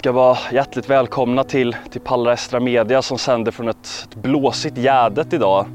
ska 0.00 0.12
vara 0.12 0.38
hjärtligt 0.52 0.90
välkomna 0.90 1.44
till, 1.44 1.76
till 1.90 2.00
Pallra 2.00 2.32
Estra 2.32 2.60
Media 2.60 3.02
som 3.02 3.18
sänder 3.18 3.52
från 3.52 3.68
ett, 3.68 4.06
ett 4.08 4.14
blåsigt 4.14 4.76
Gärdet 4.78 5.32
idag. 5.32 5.66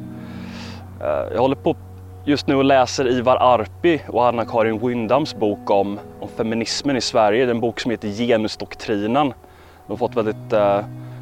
Eh, 1.01 1.33
jag 1.33 1.41
håller 1.41 1.55
på 1.55 1.75
just 2.25 2.47
nu 2.47 2.55
och 2.55 2.63
läser 2.63 3.07
Ivar 3.07 3.35
Arpi 3.35 4.01
och 4.07 4.27
Anna-Karin 4.27 4.79
Wyndhams 4.87 5.35
bok 5.35 5.69
om, 5.69 5.99
om 6.19 6.27
feminismen 6.37 6.97
i 6.97 7.01
Sverige. 7.01 7.45
Det 7.45 7.51
är 7.51 7.55
en 7.55 7.59
bok 7.59 7.79
som 7.79 7.91
heter 7.91 8.07
Genusdoktrinen. 8.07 9.13
Den 9.13 9.33
har 9.87 9.97
fått 9.97 10.15
väldigt, 10.15 10.53
eh, 10.53 10.77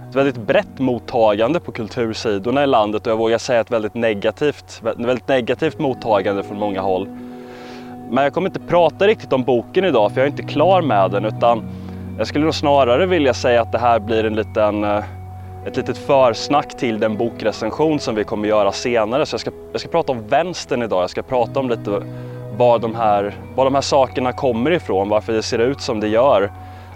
ett 0.09 0.15
väldigt 0.15 0.37
brett 0.37 0.79
mottagande 0.79 1.59
på 1.59 1.71
kultursidorna 1.71 2.63
i 2.63 2.67
landet 2.67 3.07
och 3.07 3.11
jag 3.11 3.17
vågar 3.17 3.37
säga 3.37 3.59
ett 3.59 3.71
väldigt 3.71 3.93
negativt, 3.93 4.81
väldigt 4.83 5.27
negativt 5.27 5.79
mottagande 5.79 6.43
från 6.43 6.59
många 6.59 6.81
håll. 6.81 7.07
Men 8.09 8.23
jag 8.23 8.33
kommer 8.33 8.49
inte 8.49 8.59
prata 8.59 9.07
riktigt 9.07 9.33
om 9.33 9.43
boken 9.43 9.85
idag 9.85 10.11
för 10.11 10.21
jag 10.21 10.27
är 10.27 10.31
inte 10.31 10.53
klar 10.53 10.81
med 10.81 11.11
den 11.11 11.25
utan 11.25 11.63
jag 12.17 12.27
skulle 12.27 12.45
nog 12.45 12.55
snarare 12.55 13.05
vilja 13.05 13.33
säga 13.33 13.61
att 13.61 13.71
det 13.71 13.77
här 13.77 13.99
blir 13.99 14.25
en 14.25 14.35
liten, 14.35 14.83
eh, 14.83 15.03
ett 15.65 15.77
litet 15.77 15.97
försnack 15.97 16.77
till 16.77 16.99
den 16.99 17.17
bokrecension 17.17 17.99
som 17.99 18.15
vi 18.15 18.23
kommer 18.23 18.47
göra 18.47 18.71
senare. 18.71 19.25
Så 19.25 19.33
jag 19.33 19.41
ska, 19.41 19.51
jag 19.71 19.81
ska 19.81 19.89
prata 19.89 20.11
om 20.11 20.27
vänstern 20.27 20.81
idag. 20.81 21.03
Jag 21.03 21.09
ska 21.09 21.21
prata 21.21 21.59
om 21.59 21.69
lite 21.69 22.01
var 22.57 22.79
de, 22.79 22.95
här, 22.95 23.33
var 23.55 23.65
de 23.65 23.75
här 23.75 23.81
sakerna 23.81 24.33
kommer 24.33 24.71
ifrån, 24.71 25.09
varför 25.09 25.33
det 25.33 25.43
ser 25.43 25.59
ut 25.59 25.81
som 25.81 25.99
det 25.99 26.07
gör. 26.07 26.51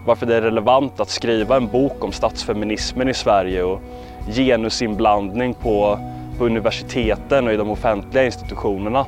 Varför 0.06 0.26
det 0.26 0.36
är 0.36 0.42
relevant 0.42 1.00
att 1.00 1.10
skriva 1.10 1.56
en 1.56 1.68
bok 1.68 2.04
om 2.04 2.12
statsfeminismen 2.12 3.10
i 3.10 3.14
Sverige 3.14 3.64
och 3.64 3.80
genusinblandning 4.28 5.54
på, 5.54 6.00
på 6.38 6.46
universiteten 6.46 7.48
och 7.48 7.54
i 7.54 7.58
de 7.58 7.70
offentliga 7.70 8.26
institutionerna. 8.26 9.06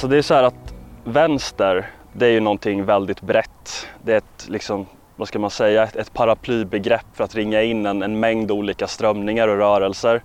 Alltså 0.00 0.08
det 0.08 0.16
är 0.16 0.22
så 0.22 0.34
här 0.34 0.42
att 0.42 0.74
vänster, 1.04 1.90
det 2.12 2.26
är 2.26 2.30
ju 2.30 2.40
någonting 2.40 2.84
väldigt 2.84 3.20
brett. 3.20 3.86
Det 4.02 4.12
är 4.12 4.16
ett, 4.16 4.48
liksom, 4.48 4.86
vad 5.16 5.28
ska 5.28 5.38
man 5.38 5.50
säga, 5.50 5.82
ett, 5.82 5.96
ett 5.96 6.12
paraplybegrepp 6.12 7.06
för 7.14 7.24
att 7.24 7.34
ringa 7.34 7.62
in 7.62 7.86
en, 7.86 8.02
en, 8.02 8.20
mängd 8.20 8.50
olika 8.50 8.86
strömningar 8.86 9.48
och 9.48 9.56
rörelser. 9.56 10.22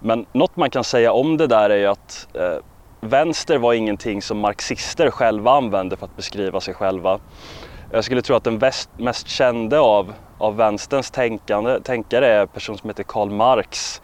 Men 0.00 0.26
något 0.32 0.56
man 0.56 0.70
kan 0.70 0.84
säga 0.84 1.12
om 1.12 1.36
det 1.36 1.46
där 1.46 1.70
är 1.70 1.76
ju 1.76 1.86
att 1.86 2.28
eh, 2.34 2.56
vänster 3.00 3.58
var 3.58 3.72
ingenting 3.72 4.22
som 4.22 4.38
marxister 4.38 5.10
själva 5.10 5.50
använde 5.50 5.96
för 5.96 6.06
att 6.06 6.16
beskriva 6.16 6.60
sig 6.60 6.74
själva. 6.74 7.18
Jag 7.90 8.04
skulle 8.04 8.22
tro 8.22 8.36
att 8.36 8.44
den 8.44 8.58
väst, 8.58 8.90
mest 8.96 9.28
kände 9.28 9.78
av, 9.78 10.12
av 10.38 10.56
vänsterns 10.56 11.10
tänkande, 11.10 11.80
tänkare 11.80 12.26
är 12.26 12.40
en 12.40 12.48
person 12.48 12.78
som 12.78 12.90
heter 12.90 13.02
Karl 13.02 13.30
Marx 13.30 14.02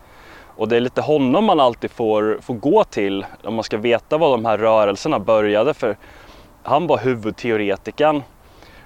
och 0.57 0.69
det 0.69 0.77
är 0.77 0.81
lite 0.81 1.01
honom 1.01 1.45
man 1.45 1.61
alltid 1.61 1.91
får, 1.91 2.39
får 2.43 2.55
gå 2.55 2.85
till 2.85 3.27
om 3.45 3.55
man 3.55 3.65
ska 3.65 3.77
veta 3.77 4.19
var 4.19 4.31
de 4.31 4.45
här 4.45 4.59
rörelserna 4.59 5.19
började. 5.19 5.75
För 5.75 5.97
han 6.63 6.87
var 6.87 6.99
huvudteoretikern. 6.99 8.23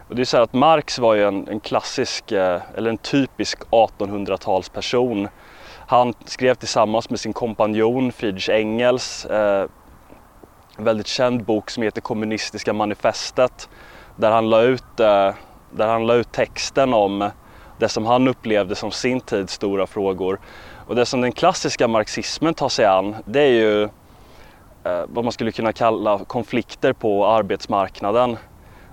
Och 0.09 0.17
det 0.17 0.23
är 0.23 0.25
så 0.25 0.37
här 0.37 0.45
att 0.45 0.53
Marx 0.53 0.99
var 0.99 1.15
ju 1.15 1.25
en, 1.25 1.49
en 1.49 1.61
klassisk, 1.61 2.33
eh, 2.33 2.61
eller 2.77 2.91
en 2.91 2.99
typisk 2.99 3.59
1800-talsperson. 3.71 5.29
Han 5.87 6.15
skrev 6.25 6.55
tillsammans 6.55 7.11
med 7.11 7.21
sin 7.21 7.33
kompanjon 7.33 8.13
Friedrich 8.13 8.49
Engels 8.49 9.25
eh, 9.25 9.67
en 10.79 10.85
väldigt 10.85 11.07
känd 11.07 11.45
bok 11.45 11.71
som 11.71 11.83
heter 11.83 12.01
Kommunistiska 12.01 12.73
manifestet. 12.73 13.69
Där 14.17 14.31
han 14.31 14.51
la 14.51 14.63
ut, 14.63 15.01
eh, 15.01 15.35
där 15.71 15.87
han 15.87 16.07
la 16.07 16.15
ut 16.15 16.33
texten 16.33 16.95
om 16.95 17.31
det 17.79 17.89
som 17.89 18.07
han 18.07 18.29
upplevde 18.29 18.75
som 18.75 18.91
sin 18.91 19.21
tids 19.21 19.53
stora 19.53 19.87
frågor. 19.87 20.41
Och 20.91 20.97
det 20.97 21.07
som 21.07 21.21
den 21.21 21.33
klassiska 21.33 21.89
marxismen 21.89 22.55
tar 22.55 22.69
sig 22.69 22.85
an, 22.85 23.17
det 23.25 23.41
är 23.41 23.53
ju 23.53 23.83
eh, 24.85 25.05
vad 25.09 25.25
man 25.25 25.33
skulle 25.33 25.53
kunna 25.53 25.73
kalla 25.73 26.19
konflikter 26.19 26.93
på 26.93 27.27
arbetsmarknaden. 27.27 28.37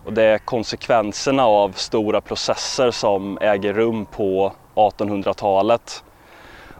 Och 0.05 0.13
det 0.13 0.23
är 0.23 0.37
konsekvenserna 0.37 1.45
av 1.45 1.71
stora 1.71 2.21
processer 2.21 2.91
som 2.91 3.37
äger 3.41 3.73
rum 3.73 4.05
på 4.05 4.53
1800-talet. 4.75 6.03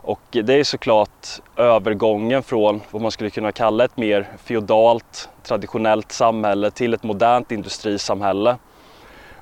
Och 0.02 0.22
det 0.32 0.54
är 0.54 0.64
såklart 0.64 1.28
övergången 1.56 2.44
från 2.44 2.82
vad 2.92 3.02
man 3.02 3.12
skulle 3.12 3.30
kunna 3.30 3.52
kalla 3.52 3.86
ett 3.86 3.98
mer 3.98 4.28
feodalt, 4.44 5.30
traditionellt 5.44 6.12
samhälle 6.12 6.72
till 6.72 6.94
ett 6.94 7.04
modernt 7.04 7.52
industrisamhälle. 7.52 8.58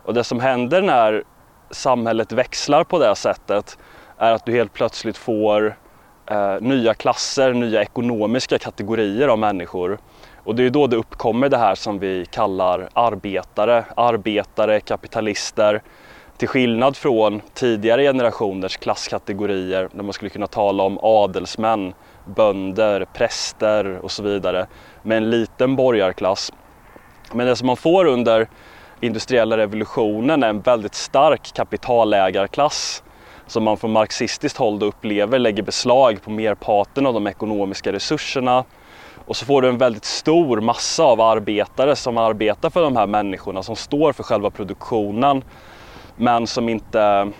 Och 0.03 0.13
det 0.13 0.23
som 0.23 0.39
händer 0.39 0.81
när 0.81 1.23
samhället 1.71 2.31
växlar 2.31 2.83
på 2.83 2.99
det 2.99 3.15
sättet 3.15 3.77
är 4.17 4.31
att 4.31 4.45
du 4.45 4.51
helt 4.51 4.73
plötsligt 4.73 5.17
får 5.17 5.77
eh, 6.25 6.55
nya 6.61 6.93
klasser, 6.93 7.53
nya 7.53 7.81
ekonomiska 7.81 8.57
kategorier 8.57 9.27
av 9.27 9.39
människor. 9.39 9.97
Och 10.43 10.55
det 10.55 10.63
är 10.63 10.69
då 10.69 10.87
det 10.87 10.95
uppkommer 10.95 11.49
det 11.49 11.57
här 11.57 11.75
som 11.75 11.99
vi 11.99 12.25
kallar 12.31 12.89
arbetare, 12.93 13.85
arbetare, 13.95 14.79
kapitalister. 14.79 15.81
Till 16.37 16.47
skillnad 16.47 16.97
från 16.97 17.41
tidigare 17.53 18.03
generationers 18.03 18.77
klasskategorier 18.77 19.89
där 19.91 20.03
man 20.03 20.13
skulle 20.13 20.29
kunna 20.29 20.47
tala 20.47 20.83
om 20.83 20.99
adelsmän, 21.01 21.93
bönder, 22.25 23.05
präster 23.13 23.99
och 24.03 24.11
så 24.11 24.23
vidare 24.23 24.67
med 25.03 25.17
en 25.17 25.29
liten 25.29 25.75
borgarklass. 25.75 26.53
Men 27.33 27.47
det 27.47 27.55
som 27.55 27.67
man 27.67 27.77
får 27.77 28.05
under 28.05 28.47
industriella 28.99 29.57
revolutionen 29.57 30.43
är 30.43 30.49
en 30.49 30.61
väldigt 30.61 30.95
stark 30.95 31.53
kapitalägarklass 31.53 33.03
som 33.47 33.63
man 33.63 33.77
från 33.77 33.91
marxistiskt 33.91 34.57
håll 34.57 34.79
då 34.79 34.85
upplever 34.85 35.39
lägger 35.39 35.63
beslag 35.63 36.21
på 36.21 36.29
merparten 36.29 37.05
av 37.05 37.13
de 37.13 37.27
ekonomiska 37.27 37.91
resurserna. 37.91 38.63
Och 39.25 39.35
så 39.35 39.45
får 39.45 39.61
du 39.61 39.69
en 39.69 39.77
väldigt 39.77 40.05
stor 40.05 40.61
massa 40.61 41.03
av 41.03 41.21
arbetare 41.21 41.95
som 41.95 42.17
arbetar 42.17 42.69
för 42.69 42.81
de 42.81 42.95
här 42.95 43.07
människorna, 43.07 43.63
som 43.63 43.75
står 43.75 44.13
för 44.13 44.23
själva 44.23 44.49
produktionen, 44.49 45.43
men 46.15 46.47
som 46.47 46.69
inte, 46.69 47.31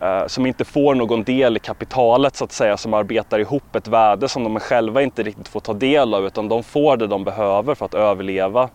eh, 0.00 0.26
som 0.26 0.46
inte 0.46 0.64
får 0.64 0.94
någon 0.94 1.24
del 1.24 1.56
i 1.56 1.60
kapitalet 1.60 2.36
så 2.36 2.44
att 2.44 2.52
säga, 2.52 2.76
som 2.76 2.94
arbetar 2.94 3.38
ihop 3.38 3.76
ett 3.76 3.88
värde 3.88 4.28
som 4.28 4.44
de 4.44 4.60
själva 4.60 5.02
inte 5.02 5.22
riktigt 5.22 5.48
får 5.48 5.60
ta 5.60 5.72
del 5.72 6.14
av, 6.14 6.26
utan 6.26 6.48
de 6.48 6.62
får 6.62 6.96
det 6.96 7.06
de 7.06 7.24
behöver 7.24 7.74
för 7.74 7.84
att 7.84 7.94
överleva. 7.94 8.68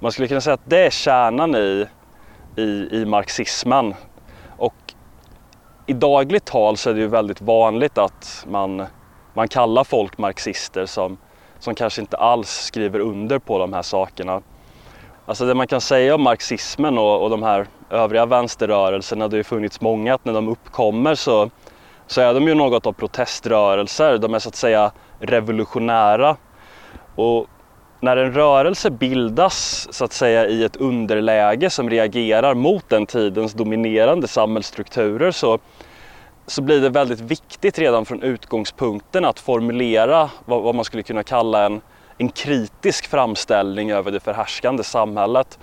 Man 0.00 0.12
skulle 0.12 0.28
kunna 0.28 0.40
säga 0.40 0.54
att 0.54 0.70
det 0.70 0.86
är 0.86 0.90
kärnan 0.90 1.54
i, 1.54 1.86
i, 2.56 2.88
i 2.92 3.04
marxismen. 3.04 3.94
I 5.90 5.92
dagligt 5.92 6.44
tal 6.44 6.76
så 6.76 6.90
är 6.90 6.94
det 6.94 7.00
ju 7.00 7.06
väldigt 7.06 7.40
vanligt 7.40 7.98
att 7.98 8.46
man, 8.48 8.86
man 9.34 9.48
kallar 9.48 9.84
folk 9.84 10.18
marxister 10.18 10.86
som, 10.86 11.16
som 11.58 11.74
kanske 11.74 12.00
inte 12.00 12.16
alls 12.16 12.50
skriver 12.50 13.00
under 13.00 13.38
på 13.38 13.58
de 13.58 13.72
här 13.72 13.82
sakerna. 13.82 14.42
Alltså 15.26 15.46
det 15.46 15.54
man 15.54 15.66
kan 15.66 15.80
säga 15.80 16.14
om 16.14 16.22
marxismen 16.22 16.98
och, 16.98 17.22
och 17.22 17.30
de 17.30 17.42
här 17.42 17.66
övriga 17.90 18.26
vänsterrörelserna, 18.26 19.28
det 19.28 19.34
har 19.34 19.38
ju 19.38 19.44
funnits 19.44 19.80
många, 19.80 20.14
att 20.14 20.24
när 20.24 20.32
de 20.32 20.48
uppkommer 20.48 21.14
så, 21.14 21.50
så 22.06 22.20
är 22.20 22.34
de 22.34 22.48
ju 22.48 22.54
något 22.54 22.86
av 22.86 22.92
proteströrelser. 22.92 24.18
De 24.18 24.34
är 24.34 24.38
så 24.38 24.48
att 24.48 24.54
säga 24.54 24.92
revolutionära. 25.18 26.36
Och 27.14 27.46
när 28.00 28.16
en 28.16 28.32
rörelse 28.32 28.90
bildas 28.90 29.88
så 29.90 30.04
att 30.04 30.12
säga 30.12 30.46
i 30.46 30.64
ett 30.64 30.76
underläge 30.76 31.70
som 31.70 31.90
reagerar 31.90 32.54
mot 32.54 32.88
den 32.88 33.06
tidens 33.06 33.52
dominerande 33.52 34.28
samhällsstrukturer 34.28 35.30
så, 35.30 35.58
så 36.48 36.62
blir 36.62 36.80
det 36.80 36.88
väldigt 36.88 37.20
viktigt 37.20 37.78
redan 37.78 38.04
från 38.04 38.22
utgångspunkten 38.22 39.24
att 39.24 39.40
formulera 39.40 40.30
vad, 40.44 40.62
vad 40.62 40.74
man 40.74 40.84
skulle 40.84 41.02
kunna 41.02 41.22
kalla 41.22 41.66
en, 41.66 41.80
en 42.18 42.28
kritisk 42.28 43.06
framställning 43.06 43.90
över 43.90 44.10
det 44.10 44.20
förhärskande 44.20 44.84
samhället. 44.84 45.58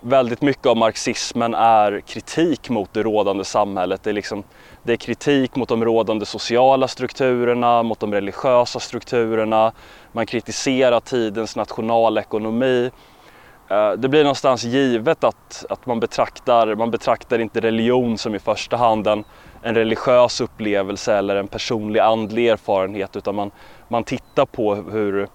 Väldigt 0.00 0.42
mycket 0.42 0.66
av 0.66 0.76
marxismen 0.76 1.54
är 1.54 2.00
kritik 2.00 2.70
mot 2.70 2.92
det 2.92 3.02
rådande 3.02 3.44
samhället. 3.44 4.02
Det 4.02 4.10
är, 4.10 4.14
liksom, 4.14 4.42
det 4.82 4.92
är 4.92 4.96
kritik 4.96 5.56
mot 5.56 5.68
de 5.68 5.84
rådande 5.84 6.26
sociala 6.26 6.88
strukturerna, 6.88 7.82
mot 7.82 8.00
de 8.00 8.14
religiösa 8.14 8.80
strukturerna. 8.80 9.72
Man 10.12 10.26
kritiserar 10.26 11.00
tidens 11.00 11.56
nationalekonomi. 11.56 12.90
Eh, 13.70 13.92
det 13.92 14.08
blir 14.08 14.22
någonstans 14.22 14.64
givet 14.64 15.24
att, 15.24 15.64
att 15.68 15.86
man, 15.86 16.00
betraktar, 16.00 16.74
man 16.74 16.90
betraktar 16.90 17.38
inte 17.38 17.60
religion 17.60 18.18
som 18.18 18.34
i 18.34 18.38
första 18.38 18.76
hand 18.76 19.06
en, 19.06 19.24
en 19.62 19.74
religiös 19.74 20.40
upplevelse 20.40 21.14
eller 21.14 21.36
en 21.36 21.48
personlig 21.48 22.00
andlig 22.00 22.48
erfarenhet 22.48 23.16
utan 23.16 23.34
man, 23.34 23.50
man 23.88 24.04
tittar 24.04 24.46
på 24.46 24.74
hur, 24.74 25.28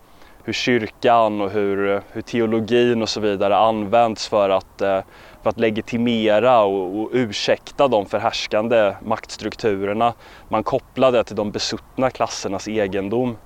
hur 0.44 0.54
kyrkan 0.54 1.42
och 1.42 1.50
hur, 1.50 2.02
hur 2.12 2.22
teologin 2.22 3.02
och 3.02 3.10
så 3.10 3.20
vidare 3.20 3.58
används 3.58 4.28
för 4.28 4.50
att, 4.50 4.82
eh, 4.82 5.02
för 5.44 5.50
att 5.50 5.60
legitimera 5.60 6.62
och, 6.62 7.00
och 7.00 7.10
ursäkta 7.14 7.88
de 7.88 8.06
förhärskande 8.06 8.94
maktstrukturerna. 9.06 10.14
Man 10.50 10.64
kopplar 10.64 11.12
det 11.12 11.24
till 11.24 11.36
de 11.36 11.52
besuttna 11.52 12.10
klassernas 12.10 12.68
egendom. 12.68 13.38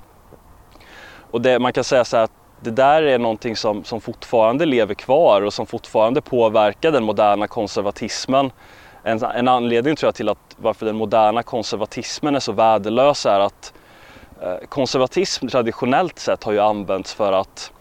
Och 1.32 1.42
det, 1.42 1.60
man 1.60 1.74
kan 1.74 1.84
säga 1.84 2.06
så 2.06 2.18
här 2.18 2.24
att 2.24 2.32
det 2.62 2.72
där 2.72 3.04
är 3.04 3.20
någonting 3.20 3.56
som, 3.56 3.84
som 3.84 4.02
fortfarande 4.02 4.66
lever 4.66 4.94
kvar 4.94 5.42
och 5.42 5.54
som 5.54 5.66
fortfarande 5.66 6.22
påverkar 6.22 6.92
den 6.92 7.04
moderna 7.04 7.48
konservatismen. 7.48 8.52
En, 9.04 9.24
en 9.24 9.48
anledning 9.48 9.96
tror 9.96 10.08
jag 10.08 10.16
till 10.16 10.30
att 10.30 10.56
varför 10.58 10.86
den 10.86 10.96
moderna 10.96 11.44
konservatismen 11.44 12.36
är 12.36 12.40
så 12.40 12.52
värdelös 12.52 13.26
är 13.26 13.40
att 13.40 13.74
Eh, 14.42 14.68
konservatism 14.70 15.48
traditionellt 15.48 16.20
sett 16.20 16.44
har 16.44 16.52
ju 16.52 16.60
använts 16.60 17.14
för 17.14 17.34
att 17.34 17.72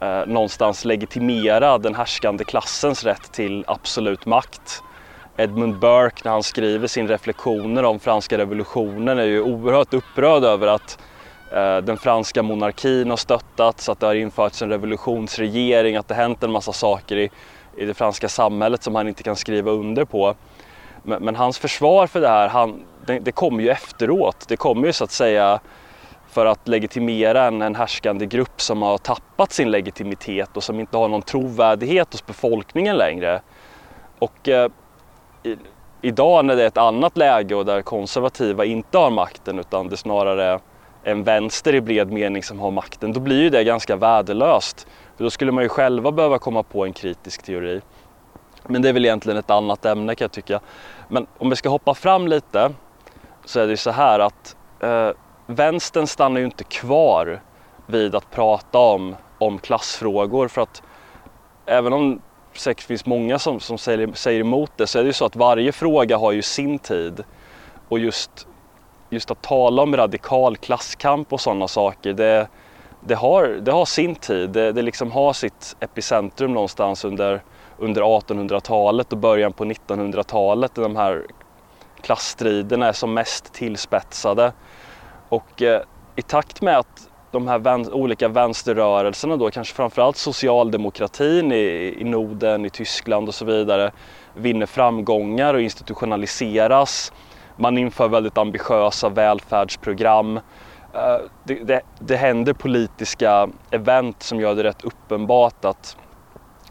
eh, 0.00 0.26
någonstans 0.26 0.84
legitimera 0.84 1.78
den 1.78 1.94
härskande 1.94 2.44
klassens 2.44 3.04
rätt 3.04 3.32
till 3.32 3.64
absolut 3.66 4.26
makt. 4.26 4.82
Edmund 5.36 5.78
Burke 5.78 6.20
när 6.24 6.32
han 6.32 6.42
skriver 6.42 6.86
sin 6.86 7.08
reflektioner 7.08 7.84
om 7.84 8.00
franska 8.00 8.38
revolutionen 8.38 9.18
är 9.18 9.24
ju 9.24 9.40
oerhört 9.40 9.94
upprörd 9.94 10.44
över 10.44 10.66
att 10.66 10.98
eh, 10.98 11.04
Eh, 11.52 11.76
den 11.76 11.96
franska 11.96 12.42
monarkin 12.42 13.10
har 13.10 13.16
stöttats, 13.16 13.88
att 13.88 14.00
det 14.00 14.06
har 14.06 14.14
införts 14.14 14.62
en 14.62 14.68
revolutionsregering, 14.68 15.96
att 15.96 16.08
det 16.08 16.14
hänt 16.14 16.42
en 16.42 16.52
massa 16.52 16.72
saker 16.72 17.16
i, 17.16 17.30
i 17.76 17.84
det 17.84 17.94
franska 17.94 18.28
samhället 18.28 18.82
som 18.82 18.94
han 18.94 19.08
inte 19.08 19.22
kan 19.22 19.36
skriva 19.36 19.70
under 19.70 20.04
på. 20.04 20.34
Men, 21.02 21.24
men 21.24 21.36
hans 21.36 21.58
försvar 21.58 22.06
för 22.06 22.20
det 22.20 22.28
här, 22.28 22.48
han, 22.48 22.84
det, 23.06 23.18
det 23.18 23.32
kommer 23.32 23.62
ju 23.62 23.70
efteråt. 23.70 24.44
Det 24.48 24.56
kommer 24.56 24.86
ju 24.86 24.92
så 24.92 25.04
att 25.04 25.10
säga 25.10 25.60
för 26.30 26.46
att 26.46 26.68
legitimera 26.68 27.44
en, 27.44 27.62
en 27.62 27.74
härskande 27.74 28.26
grupp 28.26 28.60
som 28.60 28.82
har 28.82 28.98
tappat 28.98 29.52
sin 29.52 29.70
legitimitet 29.70 30.56
och 30.56 30.62
som 30.62 30.80
inte 30.80 30.96
har 30.96 31.08
någon 31.08 31.22
trovärdighet 31.22 32.12
hos 32.12 32.26
befolkningen 32.26 32.96
längre. 32.96 33.40
Och 34.18 34.48
eh, 34.48 34.70
i, 35.42 35.56
idag 36.02 36.44
när 36.44 36.56
det 36.56 36.62
är 36.62 36.66
ett 36.66 36.78
annat 36.78 37.16
läge 37.16 37.54
och 37.54 37.66
där 37.66 37.82
konservativa 37.82 38.64
inte 38.64 38.98
har 38.98 39.10
makten 39.10 39.58
utan 39.58 39.88
det 39.88 39.96
snarare 39.96 40.44
är 40.44 40.60
en 41.04 41.24
vänster 41.24 41.74
i 41.74 41.80
bred 41.80 42.12
mening 42.12 42.42
som 42.42 42.60
har 42.60 42.70
makten, 42.70 43.12
då 43.12 43.20
blir 43.20 43.42
ju 43.42 43.50
det 43.50 43.64
ganska 43.64 43.96
värdelöst. 43.96 44.86
För 45.16 45.24
då 45.24 45.30
skulle 45.30 45.52
man 45.52 45.62
ju 45.62 45.68
själva 45.68 46.12
behöva 46.12 46.38
komma 46.38 46.62
på 46.62 46.84
en 46.84 46.92
kritisk 46.92 47.42
teori. 47.42 47.80
Men 48.66 48.82
det 48.82 48.88
är 48.88 48.92
väl 48.92 49.04
egentligen 49.04 49.38
ett 49.38 49.50
annat 49.50 49.84
ämne 49.84 50.14
kan 50.14 50.24
jag 50.24 50.32
tycka. 50.32 50.60
Men 51.08 51.26
om 51.38 51.50
vi 51.50 51.56
ska 51.56 51.68
hoppa 51.68 51.94
fram 51.94 52.28
lite 52.28 52.72
så 53.44 53.60
är 53.60 53.64
det 53.64 53.70
ju 53.70 53.76
så 53.76 53.90
här 53.90 54.18
att 54.18 54.56
eh, 54.80 55.10
vänstern 55.46 56.06
stannar 56.06 56.40
ju 56.40 56.46
inte 56.46 56.64
kvar 56.64 57.40
vid 57.86 58.14
att 58.14 58.30
prata 58.30 58.78
om, 58.78 59.16
om 59.38 59.58
klassfrågor 59.58 60.48
för 60.48 60.62
att 60.62 60.82
även 61.66 61.92
om 61.92 62.20
det 62.52 62.58
säkert 62.58 62.84
finns 62.84 63.06
många 63.06 63.38
som, 63.38 63.60
som 63.60 63.78
säger, 63.78 64.12
säger 64.14 64.40
emot 64.40 64.72
det 64.76 64.86
så 64.86 64.98
är 64.98 65.02
det 65.02 65.06
ju 65.06 65.12
så 65.12 65.24
att 65.24 65.36
varje 65.36 65.72
fråga 65.72 66.16
har 66.16 66.32
ju 66.32 66.42
sin 66.42 66.78
tid 66.78 67.24
och 67.88 67.98
just, 67.98 68.46
just 69.12 69.30
att 69.30 69.42
tala 69.42 69.82
om 69.82 69.96
radikal 69.96 70.56
klasskamp 70.56 71.32
och 71.32 71.40
sådana 71.40 71.68
saker 71.68 72.12
det, 72.12 72.48
det, 73.00 73.14
har, 73.14 73.46
det 73.46 73.72
har 73.72 73.84
sin 73.84 74.14
tid, 74.14 74.50
det, 74.50 74.72
det 74.72 74.82
liksom 74.82 75.10
har 75.10 75.32
sitt 75.32 75.76
epicentrum 75.80 76.54
någonstans 76.54 77.04
under, 77.04 77.42
under 77.78 78.02
1800-talet 78.02 79.12
och 79.12 79.18
början 79.18 79.52
på 79.52 79.64
1900-talet 79.64 80.74
de 80.74 80.96
här 80.96 81.26
klassstriderna 82.02 82.86
är 82.86 82.92
som 82.92 83.14
mest 83.14 83.52
tillspetsade. 83.52 84.52
Och 85.28 85.62
eh, 85.62 85.82
i 86.16 86.22
takt 86.22 86.62
med 86.62 86.78
att 86.78 87.08
de 87.30 87.48
här 87.48 87.58
vän 87.58 87.92
olika 87.92 88.28
vänsterrörelserna 88.28 89.36
då, 89.36 89.50
kanske 89.50 89.74
framförallt 89.74 90.16
socialdemokratin 90.16 91.52
i, 91.52 91.96
i 91.98 92.04
Norden, 92.04 92.64
i 92.64 92.70
Tyskland 92.70 93.28
och 93.28 93.34
så 93.34 93.44
vidare, 93.44 93.92
vinner 94.34 94.66
framgångar 94.66 95.54
och 95.54 95.60
institutionaliseras. 95.60 97.12
Man 97.56 97.78
inför 97.78 98.08
väldigt 98.08 98.38
ambitiösa 98.38 99.08
välfärdsprogram. 99.08 100.36
Eh, 100.94 101.16
det, 101.44 101.54
det, 101.54 101.80
det 101.98 102.16
händer 102.16 102.52
politiska 102.52 103.48
event 103.70 104.22
som 104.22 104.40
gör 104.40 104.54
det 104.54 104.62
rätt 104.62 104.84
uppenbart 104.84 105.64
att, 105.64 105.96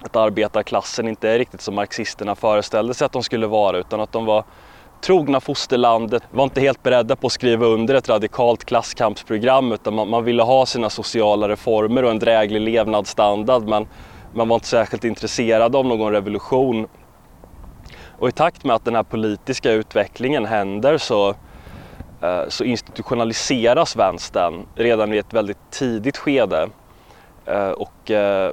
att 0.01 0.16
arbetarklassen 0.16 1.07
inte 1.07 1.30
är 1.30 1.38
riktigt 1.38 1.62
som 1.62 1.75
marxisterna 1.75 2.36
föreställde 2.36 2.94
sig 2.94 3.06
att 3.06 3.12
de 3.12 3.24
skulle 3.24 3.48
vara 3.48 3.78
utan 3.78 4.01
att 4.01 4.12
de 4.12 4.25
var 4.25 4.44
trogna 5.01 5.39
fosterlandet, 5.39 6.24
var 6.31 6.44
inte 6.44 6.62
helt 6.62 6.84
beredda 6.84 7.16
på 7.16 7.27
att 7.27 7.34
skriva 7.34 7.66
under 7.66 7.95
ett 7.95 8.10
radikalt 8.10 8.66
klasskampsprogram 8.66 9.72
utan 9.72 9.94
man, 9.95 10.10
man 10.10 10.24
ville 10.24 10.44
ha 10.44 10.66
sina 10.66 10.89
sociala 10.89 11.50
reformer 11.50 12.04
och 12.04 12.12
en 12.12 12.19
dräglig 12.19 12.62
levnadsstandard 12.62 13.63
men 13.68 13.88
man 14.34 14.48
var 14.48 14.56
inte 14.56 14.68
särskilt 14.68 15.04
intresserad 15.04 15.75
av 15.75 15.86
någon 15.86 16.12
revolution. 16.12 16.88
Och 18.21 18.29
i 18.29 18.31
takt 18.31 18.63
med 18.63 18.75
att 18.75 18.85
den 18.85 18.95
här 18.95 19.03
politiska 19.03 19.71
utvecklingen 19.71 20.45
händer 20.45 20.97
så, 20.97 21.29
eh, 22.21 22.44
så 22.47 22.63
institutionaliseras 22.63 23.95
vänstern 23.95 24.65
redan 24.75 25.13
i 25.13 25.18
ett 25.18 25.33
väldigt 25.33 25.71
tidigt 25.71 26.18
skede. 26.18 26.69
Eh, 27.45 27.69
och 27.69 28.12
eh, 28.12 28.51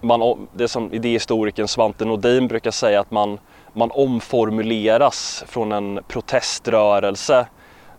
man, 0.00 0.48
det 0.52 0.68
som 0.68 0.92
idéhistorikern 0.92 1.68
Svante 1.68 2.04
Nordin 2.04 2.48
brukar 2.48 2.70
säga 2.70 3.00
att 3.00 3.10
man 3.10 3.38
man 3.72 3.90
omformuleras 3.90 5.44
från 5.46 5.72
en 5.72 6.00
proteströrelse 6.08 7.46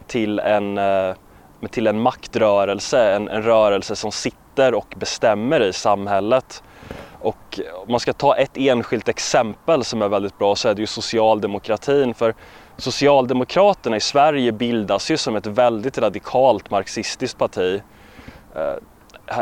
till 0.08 0.40
en, 0.40 0.80
till 1.70 1.88
en 1.88 2.02
maktrörelse, 2.02 3.16
en, 3.16 3.28
en 3.28 3.44
rörelse 3.44 3.96
som 3.96 4.12
sitter 4.12 4.74
och 4.74 4.94
bestämmer 4.98 5.62
i 5.62 5.74
samhället. 5.74 6.64
Och 7.24 7.60
om 7.74 7.92
man 7.92 8.00
ska 8.00 8.14
ta 8.14 8.36
ett 8.36 8.58
enskilt 8.58 9.10
exempel 9.10 9.84
som 9.84 10.02
är 10.02 10.08
väldigt 10.08 10.38
bra 10.38 10.56
så 10.56 10.70
är 10.70 10.74
det 10.74 10.82
ju 10.82 10.88
socialdemokratin. 10.88 12.14
För 12.14 12.34
Socialdemokraterna 12.78 13.96
i 13.96 14.00
Sverige 14.00 14.52
bildas 14.52 15.12
ju 15.12 15.18
som 15.18 15.36
ett 15.36 15.46
väldigt 15.46 15.98
radikalt 15.98 16.72
marxistiskt 16.72 17.38
parti. 17.38 17.82
Eh, 18.56 19.42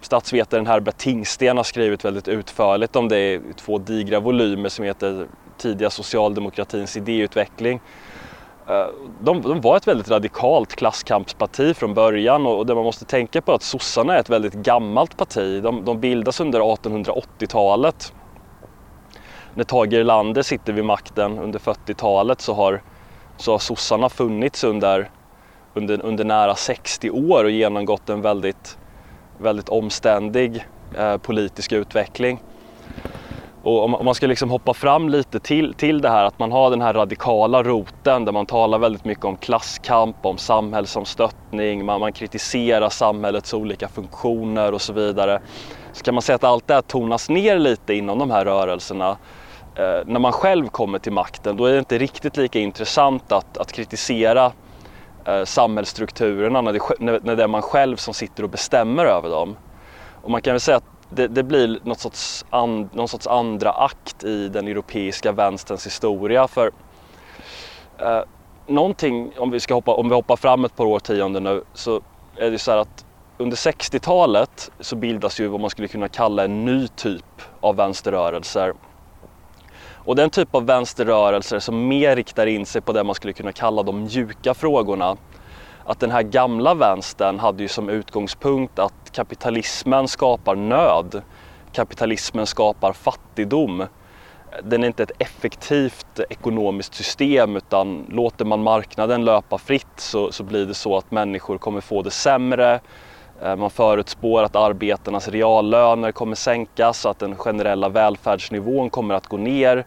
statsvetaren 0.00 0.66
Herbert 0.66 0.96
Tingsten 0.96 1.56
har 1.56 1.64
skrivit 1.64 2.04
väldigt 2.04 2.28
utförligt 2.28 2.96
om 2.96 3.08
det 3.08 3.18
i 3.18 3.40
två 3.56 3.78
digra 3.78 4.20
volymer 4.20 4.68
som 4.68 4.84
heter 4.84 5.26
tidiga 5.58 5.90
socialdemokratins 5.90 6.96
idéutveckling. 6.96 7.80
Eh, 8.70 8.86
de, 9.20 9.42
de, 9.42 9.60
var 9.60 9.76
ett 9.76 9.88
väldigt 9.88 10.10
radikalt 10.10 10.76
klasskampsparti 10.76 11.74
från 11.76 11.94
början 11.94 12.46
och 12.46 12.66
det 12.66 12.74
man 12.74 12.84
måste 12.84 13.04
tänka 13.04 13.42
på 13.42 13.52
är 13.52 13.56
att 13.56 13.62
sossarna 13.62 14.14
är 14.14 14.20
ett 14.20 14.30
väldigt 14.30 14.54
gammalt 14.54 15.16
parti. 15.16 15.62
De, 15.62 15.84
de 15.84 16.00
bildas 16.00 16.40
under 16.40 16.60
1880-talet. 16.60 18.14
När 19.54 19.64
Tage 19.64 19.92
Erlander 19.92 20.42
sitter 20.42 20.72
vid 20.72 20.84
makten 20.84 21.38
under 21.38 21.58
40-talet 21.58 22.40
så 22.40 22.54
har, 22.54 22.82
så 23.36 23.52
har 23.52 23.58
sossarna 23.58 24.08
funnits 24.08 24.64
under, 24.64 25.10
under, 25.74 26.04
under 26.04 26.24
nära 26.24 26.54
60 26.54 27.10
år 27.10 27.44
och 27.44 27.50
genomgått 27.50 28.08
en 28.08 28.22
väldigt, 28.22 28.78
väldigt 29.38 29.68
omständig 29.68 30.66
eh, 30.98 31.16
politisk 31.16 31.72
utveckling. 31.72 32.40
Och 33.62 33.84
om, 33.84 34.04
man 34.04 34.14
ska 34.14 34.26
liksom 34.26 34.50
hoppa 34.50 34.74
fram 34.74 35.08
lite 35.08 35.40
till, 35.40 35.74
till 35.74 36.00
det 36.00 36.08
här 36.08 36.24
att 36.24 36.38
man 36.38 36.52
har 36.52 36.70
den 36.70 36.82
här 36.82 36.94
radikala 36.94 37.62
roten 37.62 38.24
där 38.24 38.32
man 38.32 38.46
talar 38.46 38.78
väldigt 38.78 39.04
mycket 39.04 39.24
om 39.24 39.36
klasskamp, 39.36 40.16
om 40.22 40.38
samhällsomstöttning, 40.38 41.84
man, 41.84 42.00
man 42.00 42.12
kritiserar 42.12 42.88
samhällets 42.88 43.54
olika 43.54 43.88
funktioner 43.88 44.74
och 44.74 44.80
så 44.80 44.92
vidare. 44.92 45.40
Så 45.92 46.04
kan 46.04 46.14
man 46.14 46.22
säga 46.22 46.36
att 46.36 46.44
allt 46.44 46.66
det 46.66 46.74
här 46.74 46.82
tonas 46.82 47.28
ner 47.28 47.58
lite 47.58 47.94
inom 47.94 48.18
de 48.18 48.30
här 48.30 48.44
rörelserna. 48.44 49.10
Eh, 49.74 50.06
när 50.06 50.18
man 50.18 50.32
själv 50.32 50.68
kommer 50.68 50.98
till 50.98 51.12
makten 51.12 51.56
då 51.56 51.64
är 51.64 51.72
det 51.72 51.78
inte 51.78 51.98
riktigt 51.98 52.36
lika 52.36 52.58
intressant 52.58 53.32
att, 53.32 53.58
att 53.58 53.72
kritisera 53.72 54.52
eh, 55.24 55.44
samhällsstrukturerna 55.44 56.60
när 56.60 56.72
det, 56.72 56.80
när 57.22 57.36
det 57.36 57.42
är 57.42 57.48
man 57.48 57.62
själv 57.62 57.96
som 57.96 58.14
sitter 58.14 58.42
och 58.42 58.50
bestämmer 58.50 59.04
över 59.04 59.30
dem. 59.30 59.56
Och 60.22 60.30
man 60.30 60.42
kan 60.42 60.52
väl 60.52 60.60
säga 60.60 60.76
att 60.76 60.99
det, 61.10 61.28
det, 61.28 61.42
blir 61.42 61.78
något 61.82 62.00
sorts 62.00 62.44
an, 62.50 62.90
någon 62.92 63.08
sorts 63.08 63.26
andra 63.26 63.70
akt 63.70 64.24
i 64.24 64.48
den 64.48 64.68
europeiska 64.68 65.32
vänsterns 65.32 65.86
historia. 65.86 66.48
För 66.48 66.70
eh, 67.98 68.20
någonting, 68.66 69.32
om 69.38 69.50
vi, 69.50 69.60
ska 69.60 69.74
hoppa, 69.74 69.94
om 69.94 70.08
vi 70.08 70.14
hoppar 70.14 70.36
fram 70.36 70.64
ett 70.64 70.76
par 70.76 70.84
årtionden 70.84 71.44
nu, 71.44 71.62
så 71.74 72.00
är 72.36 72.50
det 72.50 72.58
så 72.58 72.70
här 72.70 72.78
att 72.78 73.04
under 73.38 73.56
60-talet 73.56 74.70
så 74.80 74.96
bildas 74.96 75.40
ju 75.40 75.48
vad 75.48 75.60
man 75.60 75.70
skulle 75.70 75.88
kunna 75.88 76.08
kalla 76.08 76.44
en 76.44 76.64
ny 76.64 76.88
typ 76.88 77.42
av 77.60 77.76
vänsterrörelser. 77.76 78.74
Och 80.04 80.16
den 80.16 80.30
typ 80.30 80.54
av 80.54 80.66
vänsterrörelser 80.66 81.58
som 81.58 81.88
mer 81.88 82.16
riktar 82.16 82.46
in 82.46 82.66
sig 82.66 82.80
på 82.80 82.92
det 82.92 83.04
man 83.04 83.14
skulle 83.14 83.32
kunna 83.32 83.52
kalla 83.52 83.82
de 83.82 84.02
mjuka 84.02 84.54
frågorna 84.54 85.16
att 85.90 86.00
den 86.00 86.10
här 86.10 86.22
gamla 86.22 86.74
vänstern 86.74 87.38
hade 87.38 87.62
ju 87.62 87.68
som 87.68 87.88
utgångspunkt 87.88 88.78
att 88.78 89.12
kapitalismen 89.12 90.08
skapar 90.08 90.54
nöd. 90.56 91.22
Kapitalismen 91.72 92.46
skapar 92.46 92.92
fattigdom. 92.92 93.84
Den 94.62 94.82
är 94.82 94.86
inte 94.86 95.02
ett 95.02 95.12
effektivt 95.18 96.20
ekonomiskt 96.30 96.94
system 96.94 97.56
utan 97.56 98.06
låter 98.08 98.44
man 98.44 98.62
marknaden 98.62 99.24
löpa 99.24 99.58
fritt 99.58 99.86
så, 99.96 100.32
så 100.32 100.42
blir 100.44 100.66
det 100.66 100.74
så 100.74 100.96
att 100.96 101.10
människor 101.10 101.58
kommer 101.58 101.80
få 101.80 102.02
det 102.02 102.10
sämre. 102.10 102.80
Eh, 103.42 103.56
man 103.56 103.70
förutspår 103.70 104.42
att 104.42 104.56
arbetarnas 104.56 105.28
reallöner 105.28 106.12
kommer 106.12 106.34
sänkas 106.34 107.06
att 107.06 107.18
den 107.18 107.36
generella 107.36 107.88
välfärdsnivån 107.88 108.90
kommer 108.90 109.14
att 109.14 109.26
gå 109.26 109.36
ner. 109.36 109.86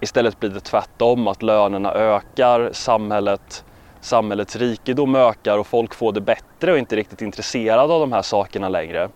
Istället 0.00 0.40
blir 0.40 0.50
det 0.50 0.60
tvärtom, 0.60 1.28
att 1.28 1.42
lönerna 1.42 1.92
ökar, 1.92 2.70
samhället 2.72 3.64
samhällets 4.04 4.56
rikedom 4.56 5.14
ökar 5.14 5.58
och 5.58 5.66
folk 5.66 5.94
får 5.94 6.12
det 6.12 6.20
bättre 6.20 6.72
och 6.72 6.78
inte 6.78 6.96
riktigt 6.96 7.22
intresserade 7.22 7.94
av 7.94 8.00
de 8.00 8.12
här 8.12 8.22
sakerna 8.22 8.68
längre. 8.68 9.08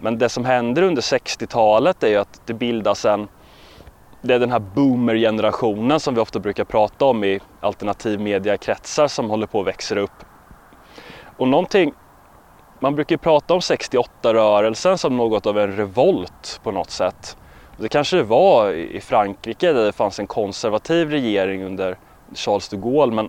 Men 0.00 0.18
det 0.18 0.28
som 0.28 0.44
händer 0.44 0.82
under 0.82 1.02
60-talet 1.02 2.02
är 2.02 2.08
ju 2.08 2.16
att 2.16 2.40
det 2.46 2.54
bildas 2.54 3.04
en 3.04 3.28
det 4.22 4.34
är 4.34 4.38
den 4.38 4.50
här 4.50 4.58
boomer-generationen 4.58 6.00
som 6.00 6.14
vi 6.14 6.20
ofta 6.20 6.38
brukar 6.38 6.64
prata 6.64 7.04
om 7.04 7.24
i 7.24 7.40
alternativmediakretsar 7.60 9.08
som 9.08 9.30
håller 9.30 9.46
på 9.46 9.60
att 9.60 9.66
växa 9.66 9.98
upp. 9.98 10.24
Och 11.36 11.48
någonting, 11.48 11.92
man 12.80 12.94
brukar 12.94 13.14
ju 13.14 13.18
prata 13.18 13.54
om 13.54 13.60
68-rörelsen 13.60 14.96
som 14.96 15.16
något 15.16 15.46
av 15.46 15.58
en 15.58 15.76
revolt 15.76 16.60
på 16.62 16.70
något 16.70 16.90
sätt. 16.90 17.36
Det 17.76 17.88
kanske 17.88 18.16
det 18.16 18.22
var 18.22 18.70
i 18.72 19.00
Frankrike 19.00 19.72
där 19.72 19.84
det 19.84 19.92
fanns 19.92 20.18
en 20.18 20.26
konservativ 20.26 21.10
regering 21.10 21.64
under 21.64 21.98
Charles 22.34 22.68
de 22.68 22.76
Gaulle 22.76 23.14
men 23.14 23.28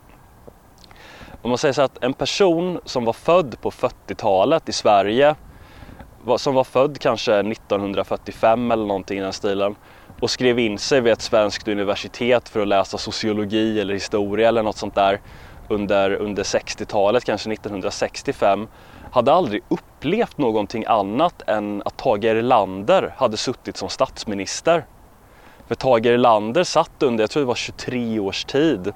om 1.41 1.49
man 1.49 1.57
säger 1.57 1.73
så 1.73 1.81
att 1.81 2.03
en 2.03 2.13
person 2.13 2.79
som 2.85 3.05
var 3.05 3.13
född 3.13 3.61
på 3.61 3.71
40-talet 3.71 4.69
i 4.69 4.71
Sverige 4.71 5.35
som 6.37 6.55
var 6.55 6.63
född 6.63 6.99
kanske 6.99 7.39
1945 7.39 8.71
eller 8.71 8.85
någonting 8.85 9.17
i 9.17 9.21
den 9.21 9.33
stilen 9.33 9.75
och 10.19 10.29
skrev 10.29 10.59
in 10.59 10.77
sig 10.77 11.01
vid 11.01 11.13
ett 11.13 11.21
svenskt 11.21 11.67
universitet 11.67 12.49
för 12.49 12.59
att 12.59 12.67
läsa 12.67 12.97
sociologi 12.97 13.81
eller 13.81 13.93
historia 13.93 14.47
eller 14.47 14.63
något 14.63 14.77
sånt 14.77 14.95
där 14.95 15.19
under, 15.67 16.13
under 16.13 16.43
60-talet, 16.43 17.23
kanske 17.23 17.53
1965 17.53 18.67
hade 19.11 19.33
aldrig 19.33 19.61
upplevt 19.67 20.37
någonting 20.37 20.85
annat 20.87 21.41
än 21.47 21.81
att 21.85 21.97
Tage 21.97 22.25
Erlander 22.25 23.13
hade 23.17 23.37
suttit 23.37 23.77
som 23.77 23.89
statsminister. 23.89 24.85
För 25.67 25.75
Tage 25.75 26.05
Erlander 26.05 26.63
satt 26.63 27.03
under, 27.03 27.23
jag 27.23 27.31
tror 27.31 27.41
det 27.41 27.47
var 27.47 27.55
23 27.55 28.19
års 28.19 28.45
tid. 28.45 28.93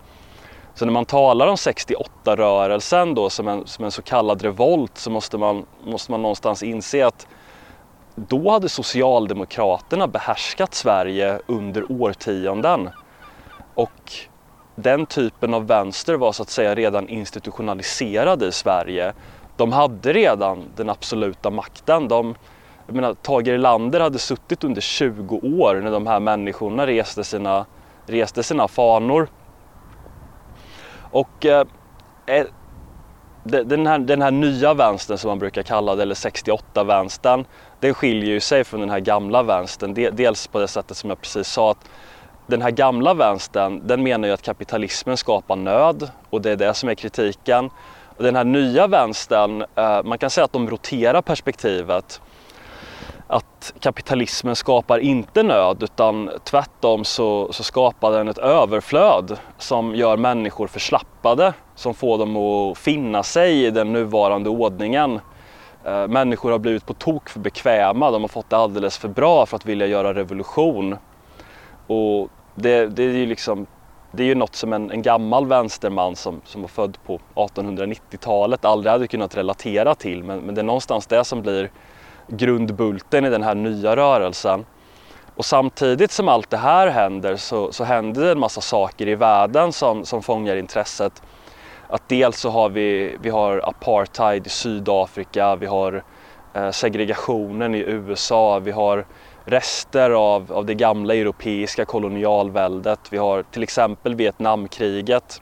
Så 0.75 0.85
när 0.85 0.93
man 0.93 1.05
talar 1.05 1.47
om 1.47 1.55
68-rörelsen 1.55 3.15
då 3.15 3.29
som 3.29 3.47
en, 3.47 3.67
som 3.67 3.85
en 3.85 3.91
så 3.91 4.01
kallad 4.01 4.41
revolt 4.41 4.97
så 4.97 5.09
måste 5.09 5.37
man, 5.37 5.65
måste 5.83 6.11
man 6.11 6.21
någonstans 6.21 6.63
inse 6.63 7.07
att 7.07 7.27
då 8.15 8.51
hade 8.51 8.69
Socialdemokraterna 8.69 10.07
behärskat 10.07 10.73
Sverige 10.73 11.39
under 11.47 11.91
årtionden. 11.91 12.89
Och 13.75 14.11
den 14.75 15.05
typen 15.05 15.53
av 15.53 15.67
vänster 15.67 16.13
var 16.13 16.31
så 16.31 16.43
att 16.43 16.49
säga 16.49 16.75
redan 16.75 17.09
institutionaliserad 17.09 18.43
i 18.43 18.51
Sverige. 18.51 19.13
De 19.57 19.71
hade 19.71 20.13
redan 20.13 20.63
den 20.75 20.89
absoluta 20.89 21.49
makten. 21.49 22.07
De, 22.07 22.35
jag 22.85 22.95
menar, 22.95 23.13
Tage 23.13 23.47
Erlander 23.47 23.99
hade 23.99 24.19
suttit 24.19 24.63
under 24.63 24.81
20 24.81 25.35
år 25.35 25.81
när 25.83 25.91
de 25.91 26.07
här 26.07 26.19
människorna 26.19 26.87
reste 26.87 27.23
sina, 27.23 27.65
reste 28.05 28.43
sina 28.43 28.67
fanor. 28.67 29.27
Och 31.15 31.45
eh, 31.45 31.65
den, 33.43 33.87
här, 33.87 33.99
den 33.99 34.21
här 34.21 34.31
nya 34.31 34.73
vänstern 34.73 35.17
som 35.17 35.27
man 35.27 35.39
brukar 35.39 35.63
kalla 35.63 35.95
det, 35.95 36.01
eller 36.01 36.15
68-vänstern, 36.15 37.45
den 37.79 37.93
skiljer 37.93 38.29
ju 38.29 38.39
sig 38.39 38.63
från 38.63 38.79
den 38.79 38.89
här 38.89 38.99
gamla 38.99 39.43
vänstern. 39.43 39.93
Dels 40.15 40.47
på 40.47 40.59
det 40.59 40.67
sättet 40.67 40.97
som 40.97 41.09
jag 41.09 41.21
precis 41.21 41.47
sa 41.47 41.71
att 41.71 41.89
den 42.47 42.61
här 42.61 42.71
gamla 42.71 43.13
vänstern, 43.13 43.81
den 43.87 44.03
menar 44.03 44.27
ju 44.27 44.33
att 44.33 44.41
kapitalismen 44.41 45.17
skapar 45.17 45.55
nöd 45.55 46.09
och 46.29 46.41
det 46.41 46.51
är 46.51 46.55
det 46.55 46.73
som 46.73 46.89
är 46.89 46.95
kritiken. 46.95 47.69
Den 48.17 48.35
här 48.35 48.43
nya 48.43 48.87
vänstern, 48.87 49.65
eh, 49.75 50.03
man 50.03 50.17
kan 50.17 50.29
säga 50.29 50.45
att 50.45 50.53
de 50.53 50.69
roterar 50.69 51.21
perspektivet. 51.21 52.21
Att 53.27 53.73
kapitalismen 53.79 54.55
skapar 54.55 54.99
inte 54.99 55.43
nöd 55.43 55.83
utan 55.83 56.31
tvärtom 56.43 57.03
så, 57.03 57.53
så 57.53 57.63
skapar 57.63 58.11
den 58.11 58.27
ett 58.27 58.37
överflöd 58.37 59.37
som 59.57 59.95
gör 59.95 60.17
människor 60.17 60.67
förslappade, 60.67 61.53
som 61.75 61.93
får 61.93 62.17
dem 62.17 62.37
att 62.37 62.77
finna 62.77 63.23
sig 63.23 63.65
i 63.65 63.71
den 63.71 63.93
nuvarande 63.93 64.49
ordningen. 64.49 65.19
Eh, 65.85 66.07
människor 66.07 66.51
har 66.51 66.59
blivit 66.59 66.85
på 66.85 66.93
tok 66.93 67.29
för 67.29 67.39
bekväma, 67.39 68.11
de 68.11 68.21
har 68.21 68.27
fått 68.27 68.49
det 68.49 68.57
alldeles 68.57 68.97
för 68.97 69.07
bra 69.07 69.45
för 69.45 69.55
att 69.55 69.65
vilja 69.65 69.87
göra 69.87 70.13
revolution. 70.13 70.95
Och 71.87 72.29
det, 72.55 72.87
det 72.87 73.03
är 73.03 73.11
ju 73.11 73.25
liksom 73.25 73.67
det 74.11 74.23
är 74.23 74.27
ju 74.27 74.35
något 74.35 74.55
som 74.55 74.73
en, 74.73 74.91
en 74.91 75.01
gammal 75.01 75.47
vänsterman 75.47 76.15
som, 76.15 76.41
som 76.45 76.61
var 76.61 76.67
född 76.67 76.97
på 77.05 77.19
1890-talet 77.35 78.65
aldrig 78.65 78.91
hade 78.91 79.07
kunnat 79.07 79.37
relatera 79.37 79.95
till 79.95 80.23
men, 80.23 80.39
men 80.39 80.55
det 80.55 80.61
är 80.61 80.65
någonstans 80.65 81.07
det 81.07 81.23
som 81.23 81.41
blir 81.41 81.71
grundbulten 82.27 83.25
i 83.25 83.29
den 83.29 83.43
här 83.43 83.55
nya 83.55 83.95
rörelsen. 83.95 84.65
Och 85.35 85.45
samtidigt 85.45 86.11
som 86.11 86.27
allt 86.27 86.49
det 86.49 86.57
här 86.57 86.87
händer 86.87 87.35
så, 87.35 87.71
så 87.71 87.83
händer 87.83 88.21
det 88.21 88.31
en 88.31 88.39
massa 88.39 88.61
saker 88.61 89.07
i 89.07 89.15
världen 89.15 89.71
som, 89.71 90.05
som 90.05 90.23
fångar 90.23 90.55
intresset. 90.55 91.23
Att 91.89 92.09
dels 92.09 92.39
så 92.39 92.49
har 92.49 92.69
vi, 92.69 93.17
vi 93.21 93.29
har 93.29 93.69
apartheid 93.69 94.47
i 94.47 94.49
Sydafrika, 94.49 95.55
vi 95.55 95.65
har 95.65 96.03
eh, 96.53 96.71
segregationen 96.71 97.75
i 97.75 97.79
USA, 97.79 98.59
vi 98.59 98.71
har 98.71 99.05
rester 99.45 100.11
av, 100.11 100.53
av 100.53 100.65
det 100.65 100.73
gamla 100.73 101.15
europeiska 101.15 101.85
kolonialväldet. 101.85 102.99
Vi 103.09 103.17
har 103.17 103.43
till 103.43 103.63
exempel 103.63 104.15
Vietnamkriget. 104.15 105.41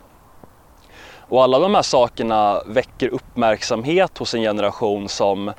Och 1.29 1.43
alla 1.43 1.59
de 1.59 1.75
här 1.75 1.81
sakerna 1.81 2.61
väcker 2.65 3.07
uppmärksamhet 3.07 4.17
hos 4.17 4.33
en 4.33 4.41
generation 4.41 5.09
som 5.09 5.51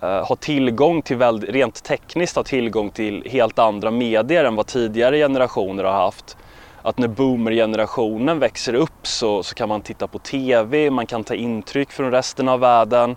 Eh, 0.00 0.08
ha 0.08 0.24
har 0.24 0.36
tillgång 0.36 1.02
till, 1.02 1.18
rent 1.40 1.84
tekniskt 1.84 2.36
har 2.36 2.42
tillgång 2.42 2.90
till 2.90 3.28
helt 3.30 3.58
andra 3.58 3.90
medier 3.90 4.44
än 4.44 4.56
vad 4.56 4.66
tidigare 4.66 5.18
generationer 5.18 5.84
har 5.84 5.92
haft. 5.92 6.36
Att 6.82 6.98
när 6.98 7.08
boomergenerationen 7.08 8.38
växer 8.38 8.74
upp 8.74 9.06
så, 9.06 9.42
så 9.42 9.54
kan 9.54 9.68
man 9.68 9.80
titta 9.80 10.06
på 10.06 10.18
TV, 10.18 10.90
man 10.90 11.06
kan 11.06 11.24
ta 11.24 11.34
intryck 11.34 11.92
från 11.92 12.10
resten 12.10 12.48
av 12.48 12.60
världen 12.60 13.16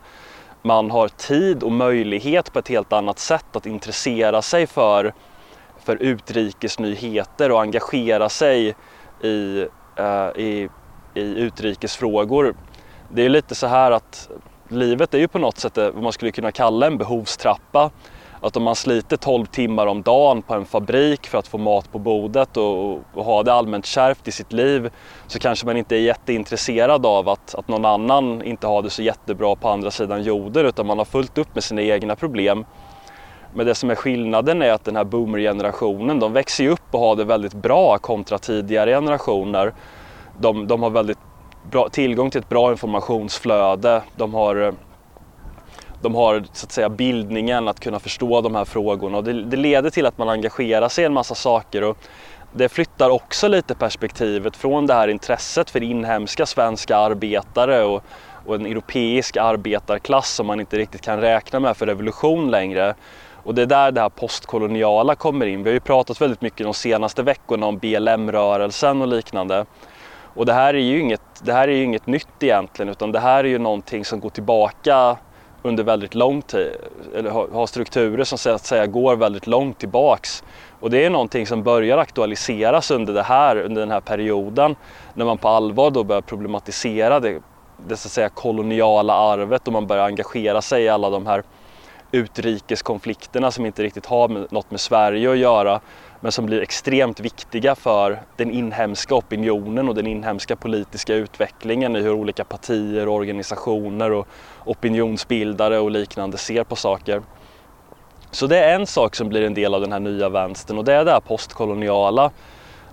man 0.62 0.91
har 0.91 1.07
tid 1.07 1.63
och 1.63 1.71
möjlighet 1.71 2.53
på 2.53 2.59
ett 2.59 2.67
helt 2.67 2.93
annat 2.93 3.19
sätt 3.19 3.55
att 3.55 3.65
intressera 3.65 4.41
sig 4.41 4.67
för, 4.67 5.13
för 5.83 5.95
utrikesnyheter 5.95 7.51
och 7.51 7.62
engagera 7.62 8.29
sig 8.29 8.75
i, 9.24 9.65
eh, 9.95 10.29
i, 10.36 10.69
i 11.13 11.21
utrikesfrågor. 11.21 12.55
Det 13.09 13.25
är 13.25 13.29
lite 13.29 13.55
så 13.55 13.67
här 13.67 13.91
att 13.91 14.29
livet 14.71 15.13
är 15.13 15.17
ju 15.17 15.27
på 15.27 15.39
något 15.39 15.57
sätt 15.57 15.77
vad 15.77 16.03
man 16.03 16.11
skulle 16.11 16.31
kunna 16.31 16.51
kalla 16.51 16.88
en 16.88 16.97
behovstrappa 16.97 17.91
att 18.41 18.57
om 18.57 18.63
man 18.63 18.75
sliter 18.75 19.17
12 19.17 19.45
timmar 19.45 19.88
om 19.88 20.01
dagen 20.01 20.41
på 20.41 20.53
en 20.53 20.65
fabrik 20.65 21.27
för 21.27 21.38
att 21.38 21.47
få 21.47 21.57
mat 21.57 21.91
på 21.91 21.99
bordet 21.99 22.57
och, 22.57 22.91
och 23.13 23.25
ha 23.25 23.43
det 23.43 23.53
allmänt 23.53 23.85
kärvt 23.85 24.27
i 24.27 24.31
sitt 24.31 24.53
liv 24.53 24.89
så 25.27 25.39
kanske 25.39 25.65
man 25.65 25.77
inte 25.77 25.95
är 25.95 25.99
jätteintresserad 25.99 27.05
av 27.05 27.29
att, 27.29 27.55
att 27.55 27.67
någon 27.67 27.85
annan 27.85 28.43
inte 28.43 28.67
har 28.67 28.81
det 28.81 28.89
så 28.89 29.01
jättebra 29.01 29.55
på 29.55 29.69
andra 29.69 29.91
sidan 29.91 30.23
jorden 30.23 30.65
utan 30.65 30.88
man 30.88 30.97
har 30.97 31.05
fullt 31.05 31.38
upp 31.38 31.55
med 31.55 31.63
sina 31.63 31.81
egna 31.81 32.15
problem. 32.15 32.65
Men 33.53 33.65
det 33.65 33.75
som 33.75 33.89
är 33.89 33.95
skillnaden 33.95 34.61
är 34.61 34.71
att 34.71 34.85
den 34.85 34.95
här 34.95 35.03
boomergenerationen 35.03 36.19
de 36.19 36.33
växer 36.33 36.63
ju 36.63 36.69
upp 36.69 36.88
och 36.91 36.99
har 36.99 37.15
det 37.15 37.23
väldigt 37.23 37.53
bra 37.53 37.97
kontra 37.97 38.38
tidigare 38.38 38.91
generationer. 38.91 39.73
De, 40.39 40.67
de 40.67 40.83
har 40.83 40.89
väldigt 40.89 41.19
bra, 41.71 41.89
tillgång 41.89 42.31
till 42.31 42.41
ett 42.41 42.49
bra 42.49 42.71
informationsflöde. 42.71 44.01
De 44.15 44.33
har 44.33 44.55
eh, 44.55 44.73
de 46.01 46.15
har 46.15 46.43
så 46.53 46.65
att 46.65 46.71
säga 46.71 46.89
bildningen 46.89 47.67
att 47.67 47.79
kunna 47.79 47.99
förstå 47.99 48.41
de 48.41 48.55
här 48.55 48.65
frågorna 48.65 49.17
och 49.17 49.23
det, 49.23 49.43
det, 49.43 49.57
leder 49.57 49.89
till 49.89 50.05
att 50.05 50.17
man 50.17 50.29
engagerar 50.29 50.89
sig 50.89 51.01
i 51.01 51.05
en 51.05 51.13
massa 51.13 51.35
saker 51.35 51.83
och 51.83 51.97
det 52.53 52.69
flyttar 52.69 53.09
också 53.09 53.47
lite 53.47 53.75
perspektivet 53.75 54.55
från 54.55 54.88
det 54.88 54.93
här 54.93 55.07
intresset 55.07 55.69
för 55.69 55.83
inhemska 55.83 56.45
svenska 56.45 56.97
arbetare 56.97 57.83
och, 57.83 58.03
och 58.45 58.55
en 58.55 58.65
europeisk 58.65 59.38
arbetarklass 59.38 60.33
som 60.33 60.47
man 60.47 60.59
inte 60.59 60.77
riktigt 60.77 61.01
kan 61.01 61.21
räkna 61.21 61.59
med 61.59 61.77
för 61.77 61.85
revolution 61.85 62.51
längre. 62.51 62.95
Och 63.43 63.55
det 63.55 63.61
är 63.61 63.65
där 63.65 63.91
det 63.91 64.01
här 64.01 64.09
postkoloniala 64.09 65.15
kommer 65.15 65.45
in. 65.45 65.63
Vi 65.63 65.69
har 65.69 65.73
ju 65.73 65.79
pratat 65.79 66.21
väldigt 66.21 66.41
mycket 66.41 66.65
de 66.65 66.73
senaste 66.73 67.23
veckorna 67.23 67.65
om 67.65 67.77
BLM-rörelsen 67.77 69.01
och 69.01 69.07
liknande. 69.07 69.65
Och 70.33 70.45
det 70.45 70.53
här 70.53 70.74
är 70.74 70.79
ju 70.79 71.00
inget, 71.00 71.21
det 71.41 71.53
här 71.53 71.67
är 71.67 71.71
ju 71.71 71.83
inget 71.83 72.07
nytt 72.07 72.43
egentligen 72.43 72.89
utan 72.89 73.12
det 73.12 73.19
här 73.19 73.43
är 73.43 73.48
ju 73.48 73.59
någonting 73.59 74.05
som 74.05 74.19
går 74.19 74.29
tillbaka 74.29 75.17
under 75.62 75.83
väldigt 75.83 76.15
lång 76.15 76.41
tid, 76.41 76.71
eller 77.15 77.29
har 77.29 77.67
strukturer 77.67 78.24
som 78.24 78.38
så 78.38 78.50
att 78.50 78.65
säga 78.65 78.88
går 78.88 79.15
väldigt 79.15 79.48
långt 79.48 79.79
tillbaks. 79.79 80.43
Och 80.79 80.89
det 80.89 81.05
är 81.05 81.09
någonting 81.09 81.48
som 81.48 81.63
börjar 81.63 81.98
aktualiseras 81.98 82.91
under, 82.91 83.13
det 83.13 83.24
här, 83.24 83.57
under 83.57 83.81
den 83.81 83.91
här 83.91 84.01
perioden 84.01 84.75
när 85.13 85.25
man 85.25 85.38
på 85.38 85.48
allvar 85.48 85.91
då 85.91 86.03
börjar 86.03 86.21
problematisera 86.21 87.19
det, 87.19 87.41
det 87.88 87.98
så 87.98 88.07
att 88.07 88.12
säga 88.12 88.29
koloniala 88.29 89.13
arvet 89.13 89.67
och 89.67 89.74
man 89.74 89.88
börjar 89.88 90.05
engagera 90.05 90.62
sig 90.62 90.83
i 90.83 90.89
alla 90.89 91.09
de 91.09 91.27
här 91.27 91.43
utrikeskonflikterna 92.12 93.51
som 93.51 93.65
inte 93.65 93.83
riktigt 93.83 94.05
har 94.05 94.27
med, 94.27 94.51
något 94.51 94.71
med 94.71 94.79
Sverige 94.79 95.31
att 95.31 95.38
göra 95.38 95.79
men 96.19 96.31
som 96.31 96.45
blir 96.45 96.61
extremt 96.61 97.19
viktiga 97.19 97.75
för 97.75 98.21
den 98.38 98.51
inhemska 98.51 99.15
opinionen 99.15 99.89
och 99.89 99.95
den 99.95 100.07
inhemska 100.07 100.55
politiska 100.55 101.15
utvecklingen 101.15 101.95
i 101.95 102.01
hur 102.01 102.13
olika 102.13 102.43
partier, 102.43 103.07
och 103.07 103.13
organisationer 103.13 104.11
och 104.11 104.27
opinionsbildare 104.65 105.79
och 105.79 105.91
liknande 105.91 106.38
ser 106.38 106.63
på 106.63 106.75
saker. 106.75 107.21
Så 108.31 108.47
det 108.47 108.57
är 108.57 108.75
en 108.75 108.88
sak 108.88 109.15
som 109.15 109.29
blir 109.29 109.41
en 109.41 109.53
del 109.53 109.73
av 109.73 109.81
den 109.81 109.91
här 109.91 109.99
nya 109.99 110.29
vänstern 110.29 110.77
och 110.77 110.85
det 110.85 110.93
är 110.93 111.05
det 111.05 111.11
här 111.11 111.19
postkoloniala. 111.19 112.31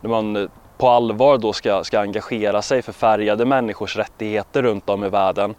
När 0.00 0.10
man 0.10 0.36
eh, 0.36 0.48
på 0.78 0.88
allvar 0.88 1.38
då 1.38 1.52
ska, 1.52 1.84
ska 1.84 2.00
engagera 2.00 2.62
sig 2.62 2.82
för 2.82 2.92
färgade 2.92 3.44
människors 3.44 3.96
rättigheter 3.96 4.62
runt 4.62 4.88
om 4.88 5.04
i 5.04 5.08
världen. 5.08 5.54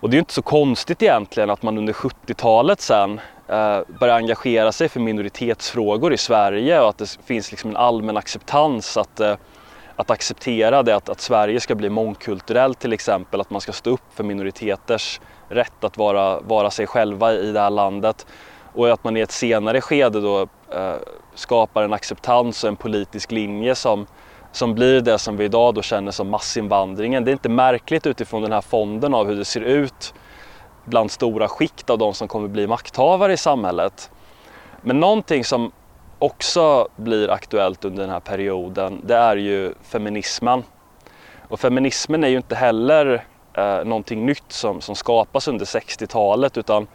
Och 0.00 0.10
det 0.10 0.16
är 0.16 0.18
inte 0.18 0.34
så 0.34 0.42
konstigt 0.42 1.02
egentligen 1.02 1.50
att 1.50 1.62
man 1.62 1.78
under 1.78 1.92
70-talet 1.92 2.80
sen 2.80 3.20
eh, 3.48 3.80
börjar 4.00 4.16
engagera 4.16 4.72
sig 4.72 4.88
för 4.88 5.00
minoritetsfrågor 5.00 6.12
i 6.12 6.16
Sverige 6.16 6.80
och 6.80 6.88
att 6.88 6.98
det 6.98 7.18
finns 7.26 7.50
liksom 7.50 7.70
en 7.70 7.76
allmän 7.76 8.16
acceptans 8.16 8.96
att, 8.96 9.20
eh, 9.20 9.36
att 9.96 10.10
acceptera 10.10 10.82
det 10.82 10.96
att, 10.96 11.08
att 11.08 11.20
Sverige 11.20 11.60
ska 11.60 11.74
bli 11.74 11.90
mångkulturellt 11.90 12.78
till 12.78 12.92
exempel, 12.92 13.40
att 13.40 13.50
man 13.50 13.60
ska 13.60 13.72
stå 13.72 13.90
upp 13.90 14.14
för 14.14 14.24
minoriteters 14.24 15.20
rätt 15.48 15.84
att 15.84 15.96
vara, 15.96 16.40
vara 16.40 16.70
sig 16.70 16.86
själva 16.86 17.32
i 17.32 17.52
det 17.52 17.60
här 17.60 17.70
landet. 17.70 18.26
Och 18.72 18.90
att 18.90 19.04
man 19.04 19.16
i 19.16 19.20
ett 19.20 19.32
senare 19.32 19.80
skede 19.80 20.20
då 20.20 20.40
eh, 20.72 20.94
skapar 21.34 21.82
en 21.82 21.92
acceptans 21.92 22.64
och 22.64 22.68
en 22.68 22.76
politisk 22.76 23.32
linje 23.32 23.74
som, 23.74 24.06
som 24.52 24.74
blir 24.74 25.00
det 25.00 25.18
som 25.18 25.36
vi 25.36 25.44
idag 25.44 25.74
då 25.74 25.82
känner 25.82 26.12
som 26.12 26.30
massinvandringen. 26.30 27.24
Det 27.24 27.30
är 27.30 27.32
inte 27.32 27.48
märkligt 27.48 28.06
utifrån 28.06 28.42
den 28.42 28.52
här 28.52 28.60
fonden 28.60 29.14
av 29.14 29.26
hur 29.26 29.36
det 29.36 29.44
ser 29.44 29.60
ut 29.60 30.14
bland 30.84 31.10
stora 31.10 31.48
skikt 31.48 31.90
av 31.90 31.98
de 31.98 32.14
som 32.14 32.28
kommer 32.28 32.48
bli 32.48 32.66
makthavare 32.66 33.32
i 33.32 33.36
samhället. 33.36 34.10
Men 34.82 35.00
någonting 35.00 35.44
som 35.44 35.72
också 36.18 36.88
blir 36.96 37.30
aktuellt 37.30 37.84
under 37.84 38.02
den 38.02 38.10
här 38.10 38.20
perioden 38.20 39.00
det 39.04 39.16
är 39.16 39.36
ju 39.36 39.74
feminismen. 39.82 40.62
Och 41.48 41.60
feminismen 41.60 42.24
är 42.24 42.28
ju 42.28 42.36
inte 42.36 42.54
heller 42.54 43.24
eh, 43.54 43.84
någonting 43.84 44.26
nytt 44.26 44.52
som, 44.52 44.80
som 44.80 44.94
skapas 44.94 45.48
under 45.48 45.64
60-talet 45.64 46.56
utan 46.56 46.86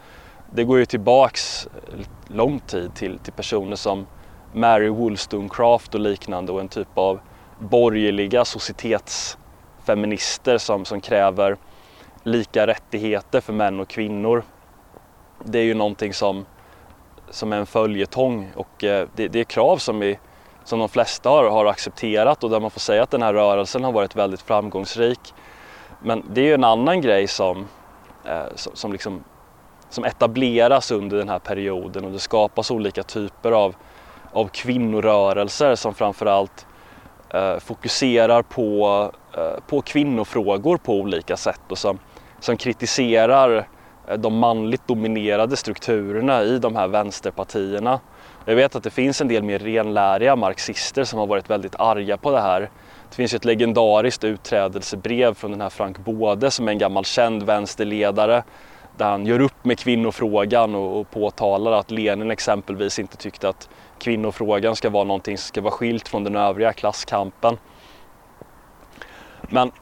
det 0.52 0.64
går 0.64 0.78
ju 0.78 0.86
tillbaks 0.86 1.66
eh, 1.66 2.34
lång 2.36 2.60
tid 2.60 2.94
till, 2.94 3.18
till 3.18 3.32
personer 3.32 3.76
som 3.76 4.06
Mary 4.52 4.88
Wollstonecraft 4.88 5.94
och 5.94 6.00
liknande 6.00 6.52
och 6.52 6.60
en 6.60 6.68
typ 6.68 6.98
av 6.98 7.20
borgerliga 7.64 8.44
societetsfeminister 8.44 10.58
som, 10.58 10.84
som 10.84 11.00
kräver 11.00 11.56
lika 12.22 12.66
rättigheter 12.66 13.40
för 13.40 13.52
män 13.52 13.80
och 13.80 13.88
kvinnor. 13.88 14.42
Det 15.44 15.58
är 15.58 15.64
ju 15.64 15.74
någonting 15.74 16.14
som, 16.14 16.46
som 17.30 17.52
är 17.52 17.56
en 17.56 17.66
följetong 17.66 18.52
och 18.56 18.84
eh, 18.84 19.08
det, 19.16 19.28
det 19.28 19.40
är 19.40 19.44
krav 19.44 19.76
som, 19.76 19.98
vi, 19.98 20.18
som 20.64 20.78
de 20.78 20.88
flesta 20.88 21.30
har, 21.30 21.50
har 21.50 21.66
accepterat 21.66 22.44
och 22.44 22.50
där 22.50 22.60
man 22.60 22.70
får 22.70 22.80
säga 22.80 23.02
att 23.02 23.10
den 23.10 23.22
här 23.22 23.34
rörelsen 23.34 23.84
har 23.84 23.92
varit 23.92 24.16
väldigt 24.16 24.42
framgångsrik. 24.42 25.34
Men 26.02 26.24
det 26.30 26.40
är 26.40 26.44
ju 26.44 26.54
en 26.54 26.64
annan 26.64 27.00
grej 27.00 27.26
som, 27.26 27.68
eh, 28.24 28.46
som, 28.54 28.92
liksom, 28.92 29.24
som 29.88 30.04
etableras 30.04 30.90
under 30.90 31.16
den 31.16 31.28
här 31.28 31.38
perioden 31.38 32.04
och 32.04 32.12
det 32.12 32.18
skapas 32.18 32.70
olika 32.70 33.02
typer 33.02 33.52
av, 33.52 33.74
av 34.32 34.48
kvinnorörelser 34.48 35.74
som 35.74 35.94
framförallt 35.94 36.66
Eh, 37.34 37.58
fokuserar 37.58 38.42
på, 38.42 39.10
eh, 39.36 39.60
på 39.66 39.80
kvinnofrågor 39.80 40.76
på 40.76 40.94
olika 40.94 41.36
sätt 41.36 41.60
och 41.68 41.78
som, 41.78 41.98
som 42.40 42.56
kritiserar 42.56 43.66
eh, 44.08 44.18
de 44.18 44.38
manligt 44.38 44.88
dominerade 44.88 45.56
strukturerna 45.56 46.42
i 46.42 46.58
de 46.58 46.76
här 46.76 46.88
vänsterpartierna. 46.88 48.00
Jag 48.44 48.54
vet 48.54 48.76
att 48.76 48.82
det 48.82 48.90
finns 48.90 49.20
en 49.20 49.28
del 49.28 49.42
mer 49.42 49.58
renläriga 49.58 50.36
marxister 50.36 51.04
som 51.04 51.18
har 51.18 51.26
varit 51.26 51.50
väldigt 51.50 51.74
arga 51.74 52.16
på 52.16 52.30
det 52.30 52.40
här. 52.40 52.60
Det 53.10 53.16
finns 53.16 53.34
ett 53.34 53.44
legendariskt 53.44 54.24
utträdelsebrev 54.24 55.34
från 55.34 55.50
den 55.50 55.60
här 55.60 55.70
Frank 55.70 55.98
Både 55.98 56.50
som 56.50 56.68
är 56.68 56.72
en 56.72 56.78
gammal 56.78 57.04
känd 57.04 57.42
vänsterledare 57.42 58.42
där 58.96 59.10
han 59.10 59.26
gör 59.26 59.40
upp 59.40 59.64
med 59.64 59.78
kvinnofrågan 59.78 60.74
och, 60.74 61.00
och 61.00 61.10
påtalar 61.10 61.72
att 61.72 61.90
Lenin 61.90 62.30
exempelvis 62.30 62.98
inte 62.98 63.16
tyckte 63.16 63.48
att 63.48 63.68
kvinnofrågan 63.98 64.76
ska 64.76 64.90
vara 64.90 65.04
någonting 65.04 65.38
som 65.38 65.48
ska 65.48 65.60
vara 65.60 65.72
skilt 65.72 66.08
från 66.08 66.24
den 66.24 66.36
övriga 66.36 66.72
klasskampen. 66.72 67.58
Men 69.40 69.72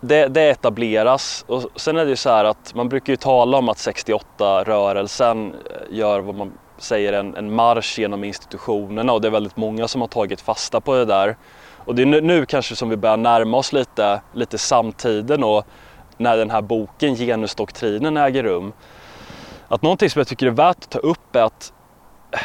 det, 0.00 0.28
det 0.28 0.50
etableras 0.50 1.44
och 1.48 1.62
sen 1.76 1.96
är 1.96 2.04
det 2.04 2.10
ju 2.10 2.16
så 2.16 2.30
här 2.30 2.44
att 2.44 2.74
man 2.74 2.88
brukar 2.88 3.12
ju 3.12 3.16
tala 3.16 3.58
om 3.58 3.68
att 3.68 3.76
68-rörelsen 3.76 5.54
eh, 5.54 5.96
gör 5.96 6.20
vad 6.20 6.34
man 6.34 6.52
säger 6.78 7.12
en, 7.12 7.36
en 7.36 7.54
marsch 7.54 7.98
genom 7.98 8.24
institutionerna 8.24 9.12
och 9.12 9.20
det 9.20 9.28
är 9.28 9.32
väldigt 9.32 9.56
många 9.56 9.88
som 9.88 10.00
har 10.00 10.08
tagit 10.08 10.40
fasta 10.40 10.80
på 10.80 10.94
det 10.94 11.04
där. 11.04 11.36
Och 11.76 11.94
det 11.94 12.02
är 12.02 12.06
nu, 12.06 12.20
nu 12.20 12.46
kanske 12.46 12.76
som 12.76 12.88
vi 12.88 12.96
börjar 12.96 13.16
närma 13.16 13.56
oss 13.56 13.72
lite, 13.72 14.20
lite 14.32 14.58
samtiden 14.58 15.44
och 15.44 15.66
när 16.16 16.36
den 16.36 16.50
här 16.50 16.62
boken 16.62 17.14
Genusdoktrinen 17.14 18.16
äger 18.16 18.42
rum. 18.42 18.72
Att 19.68 19.82
någonting 19.82 20.10
som 20.10 20.20
jag 20.20 20.28
tycker 20.28 20.46
är 20.46 20.50
värt 20.50 20.76
att 20.76 20.90
ta 20.90 20.98
upp 20.98 21.36
är 21.36 21.42
att 21.42 21.72
eh, 22.32 22.40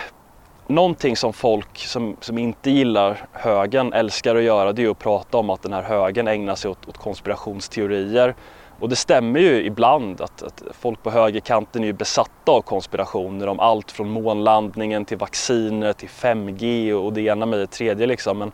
någonting 0.67 1.15
som 1.15 1.33
folk 1.33 1.77
som, 1.77 2.15
som 2.19 2.37
inte 2.37 2.71
gillar 2.71 3.25
högen 3.31 3.93
älskar 3.93 4.35
att 4.35 4.43
göra 4.43 4.73
det 4.73 4.83
är 4.83 4.89
att 4.89 4.99
prata 4.99 5.37
om 5.37 5.49
att 5.49 5.63
den 5.63 5.73
här 5.73 5.83
högen 5.83 6.27
ägnar 6.27 6.55
sig 6.55 6.71
åt, 6.71 6.87
åt 6.87 6.97
konspirationsteorier. 6.97 8.35
Och 8.79 8.89
det 8.89 8.95
stämmer 8.95 9.39
ju 9.39 9.65
ibland 9.65 10.21
att, 10.21 10.43
att, 10.43 10.63
folk 10.79 11.03
på 11.03 11.11
högerkanten 11.11 11.83
är 11.83 11.87
ju 11.87 11.93
besatta 11.93 12.51
av 12.51 12.61
konspirationer 12.61 13.47
om 13.47 13.59
allt 13.59 13.91
från 13.91 14.09
månlandningen 14.09 15.05
till 15.05 15.17
vacciner 15.17 15.93
till 15.93 16.09
5G 16.09 16.93
och 16.93 17.13
det 17.13 17.21
ena 17.21 17.45
med 17.45 17.59
det 17.59 17.67
tredje 17.67 18.07
liksom. 18.07 18.37
Men, 18.37 18.51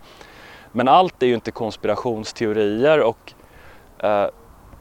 men 0.72 0.88
allt 0.88 1.24
är 1.24 1.28
ju 1.28 1.36
inte 1.36 1.52
konspirationsteorier 1.52 3.00
och 3.02 3.34
eh, 4.04 4.28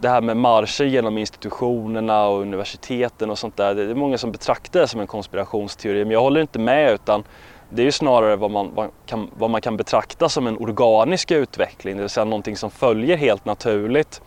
det 0.05 0.11
här 0.11 0.21
med 0.21 0.37
marscher 0.37 0.85
genom 0.85 1.19
institutionerna 1.19 2.27
och 2.27 2.40
universiteten 2.40 3.31
och 3.31 3.38
sånt 3.38 3.57
där. 3.57 3.75
Det 3.75 3.83
är 3.83 3.95
många 3.95 4.19
som 4.19 4.33
betraktar 4.33 4.81
det 4.81 4.88
som 4.88 5.01
en 5.01 5.07
konspirationsteori 5.07 6.05
men 6.05 6.11
jag 6.11 6.21
håller 6.21 6.40
inte 6.40 6.59
med 6.59 6.93
utan 6.93 7.25
det 7.71 7.83
är 7.83 7.87
ju 7.87 7.93
snarare 7.93 8.37
vad 8.37 8.51
man, 8.51 8.75
vad 8.75 8.90
kan, 9.07 9.31
vad 9.37 9.51
man 9.51 9.61
kan 9.61 9.77
betrakta 9.77 10.29
som 10.29 10.47
en 10.47 10.57
organisk 10.59 11.31
utveckling, 11.31 11.97
det 11.97 12.03
vill 12.03 12.11
säga 12.11 12.25
någonting 12.25 12.57
som 12.57 12.71
följer 12.71 13.17
helt 13.17 13.45
naturligt. 13.45 14.23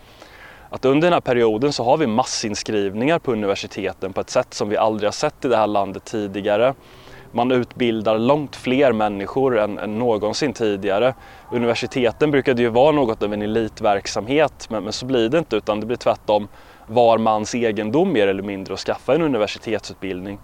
Att 0.70 0.84
under 0.84 1.06
den 1.06 1.12
här 1.12 1.20
perioden 1.20 1.72
så 1.72 1.84
har 1.84 1.96
vi 1.96 2.06
massinskrivningar 2.06 3.18
på 3.18 3.32
universiteten 3.32 4.12
på 4.12 4.20
ett 4.20 4.30
sätt 4.30 4.54
som 4.54 4.68
vi 4.68 4.76
aldrig 4.76 5.06
har 5.06 5.12
sett 5.12 5.44
i 5.44 5.48
det 5.48 5.56
här 5.56 5.66
landet 5.66 6.04
tidigare. 6.04 6.74
Man 7.32 7.52
utbildar 7.52 8.18
långt 8.18 8.56
fler 8.56 8.92
människor 8.92 9.58
än, 9.58 9.78
än 9.78 9.98
någonsin 9.98 10.52
tidigare. 10.52 11.14
Universiteten 11.52 12.30
brukade 12.30 12.62
ju 12.62 12.68
vara 12.68 12.92
något 12.92 13.22
av 13.22 13.32
en 13.32 13.42
elitverksamhet 13.42 14.66
men, 14.70 14.84
men 14.84 14.92
så 14.92 15.06
blir 15.06 15.28
det 15.28 15.38
inte 15.38 15.56
utan 15.56 15.80
det 15.80 15.86
blir 15.86 15.96
tvärtom 15.96 16.48
var 16.86 17.18
mans 17.18 17.54
egendom 17.54 18.12
mer 18.12 18.26
eller 18.26 18.42
mindre 18.42 18.74
att 18.74 18.80
skaffa 18.80 19.14
en 19.14 19.22
universitetsutbildning. 19.22 20.38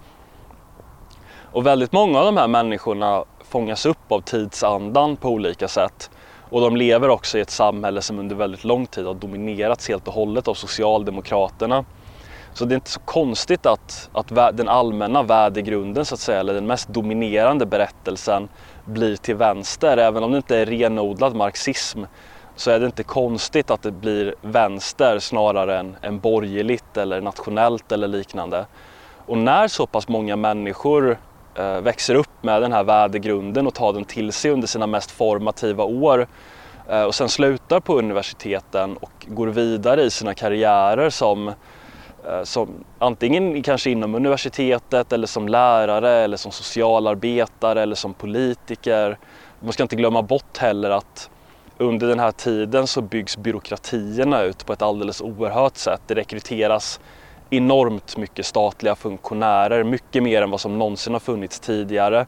Och 1.51 1.65
väldigt 1.65 1.91
många 1.91 2.19
av 2.19 2.25
de 2.25 2.37
här 2.37 2.47
människorna 2.47 3.23
fångas 3.49 3.85
upp 3.85 4.11
av 4.11 4.21
tidsandan 4.21 5.17
på 5.17 5.29
olika 5.29 5.67
sätt. 5.67 6.09
Och 6.49 6.61
de 6.61 6.77
lever 6.77 7.09
också 7.09 7.37
i 7.37 7.41
ett 7.41 7.49
samhälle 7.49 8.01
som 8.01 8.19
under 8.19 8.35
väldigt 8.35 8.63
lång 8.63 8.87
tid 8.87 9.05
har 9.05 9.13
dominerats 9.13 9.87
helt 9.87 10.07
och 10.07 10.13
hållet 10.13 10.47
av 10.47 10.53
Socialdemokraterna. 10.53 11.85
Så 12.55 12.65
det 12.65 12.73
är 12.73 12.75
inte 12.75 12.89
så 12.89 12.99
konstigt 12.99 13.65
att, 13.65 14.09
att 14.13 14.57
den 14.57 14.69
allmänna 14.69 15.23
värdegrunden 15.23 16.05
så 16.05 16.15
att 16.15 16.19
säga, 16.19 16.39
eller 16.39 16.53
den 16.53 16.67
mest 16.67 16.87
dominerande 16.87 17.65
berättelsen 17.65 18.49
blir 18.85 19.15
till 19.15 19.35
vänster. 19.35 19.97
Även 19.97 20.23
om 20.23 20.31
det 20.31 20.37
inte 20.37 20.57
är 20.57 20.65
renodlad 20.65 21.35
marxism 21.35 22.03
så 22.55 22.71
är 22.71 22.79
det 22.79 22.85
inte 22.85 23.03
konstigt 23.03 23.71
att 23.71 23.81
det 23.81 23.91
blir 23.91 24.35
vänster 24.41 25.19
snarare 25.19 25.79
än, 25.79 25.95
än 26.01 26.19
borgerligt 26.19 26.97
eller 26.97 27.21
nationellt 27.21 27.91
eller 27.91 28.07
liknande. 28.07 28.65
Och 29.25 29.37
när 29.37 29.67
så 29.67 29.87
pass 29.87 30.07
många 30.07 30.35
människor 30.35 31.17
eh, 31.55 31.81
växer 31.81 32.15
upp 32.15 32.43
med 32.43 32.61
den 32.61 32.71
här 32.71 32.83
värdegrunden 32.83 33.67
och 33.67 33.73
tar 33.73 33.93
den 33.93 34.05
till 34.05 34.31
sig 34.31 34.51
under 34.51 34.67
sina 34.67 34.87
mest 34.87 35.11
formativa 35.11 35.83
år 35.83 36.27
eh, 36.89 37.03
och 37.03 37.15
sen 37.15 37.29
slutar 37.29 37.79
på 37.79 37.99
universiteten 37.99 38.97
och 38.97 39.25
går 39.27 39.47
vidare 39.47 40.01
i 40.01 40.09
sina 40.09 40.33
karriärer 40.33 41.09
som 41.09 41.51
Eh, 42.29 42.43
som 42.43 42.69
antingen 42.99 43.63
kanske 43.63 43.89
inom 43.89 44.15
universitetet 44.15 45.13
eller 45.13 45.27
som 45.27 45.47
lärare 45.47 46.11
eller 46.11 46.37
som 46.37 46.51
socialarbetare 46.51 47.81
eller 47.81 47.95
som 47.95 48.13
politiker. 48.13 49.17
Man 49.59 49.73
ska 49.73 49.83
inte 49.83 49.95
glömma 49.95 50.21
bort 50.21 50.57
heller 50.57 50.89
att 50.89 51.29
under 51.77 52.07
den 52.07 52.19
här 52.19 52.31
tiden 52.31 52.87
så 52.87 53.01
byggs 53.01 53.37
byråkratierna 53.37 54.41
ut 54.41 54.65
på 54.65 54.73
ett 54.73 54.81
alldeles 54.81 55.21
oerhört 55.21 55.77
sätt. 55.77 56.01
Det 56.07 56.15
rekryteras 56.15 56.99
enormt 57.49 58.17
mycket 58.17 58.45
statliga 58.45 58.95
funktionärer, 58.95 59.83
mycket 59.83 60.23
mer 60.23 60.41
än 60.41 60.51
vad 60.51 60.61
som 60.61 60.79
någonsin 60.79 61.13
har 61.13 61.19
funnits 61.19 61.59
tidigare. 61.59 62.25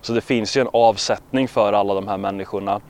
Så 0.00 0.12
det 0.12 0.20
finns 0.20 0.56
ju 0.56 0.60
en 0.60 0.68
avsättning 0.72 1.48
för 1.48 1.72
alla 1.72 1.94
de 1.94 2.08
här 2.08 2.16
människorna. 2.16 2.80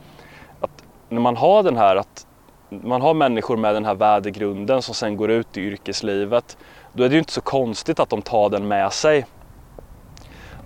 Att 0.59 0.83
när 1.09 1.19
man 1.19 1.37
har 1.37 1.63
den 1.63 1.77
här 1.77 1.95
att 1.95 2.27
man 2.71 3.01
har 3.01 3.13
människor 3.13 3.57
med 3.57 3.73
den 3.73 3.85
här 3.85 3.95
värdegrunden 3.95 4.81
som 4.81 4.95
sen 4.95 5.17
går 5.17 5.31
ut 5.31 5.57
i 5.57 5.61
yrkeslivet, 5.61 6.57
då 6.93 7.03
är 7.03 7.09
det 7.09 7.13
ju 7.13 7.19
inte 7.19 7.33
så 7.33 7.41
konstigt 7.41 7.99
att 7.99 8.09
de 8.09 8.21
tar 8.21 8.49
den 8.49 8.67
med 8.67 8.93
sig. 8.93 9.25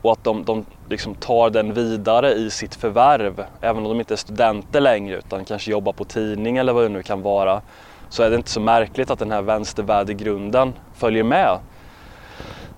Och 0.01 0.11
att 0.11 0.23
de, 0.23 0.45
de 0.45 0.65
liksom 0.89 1.15
tar 1.15 1.49
den 1.49 1.73
vidare 1.73 2.33
i 2.33 2.49
sitt 2.49 2.75
förvärv. 2.75 3.45
Även 3.61 3.83
om 3.85 3.89
de 3.89 3.99
inte 3.99 4.13
är 4.13 4.17
studenter 4.17 4.81
längre 4.81 5.15
utan 5.15 5.45
kanske 5.45 5.71
jobbar 5.71 5.93
på 5.93 6.05
tidning 6.05 6.57
eller 6.57 6.73
vad 6.73 6.83
det 6.83 6.89
nu 6.89 7.03
kan 7.03 7.21
vara. 7.21 7.61
Så 8.09 8.23
är 8.23 8.29
det 8.29 8.35
inte 8.35 8.49
så 8.49 8.59
märkligt 8.59 9.11
att 9.11 9.19
den 9.19 9.31
här 9.31 9.41
vänstervärdegrunden 9.41 10.73
följer 10.93 11.23
med. 11.23 11.59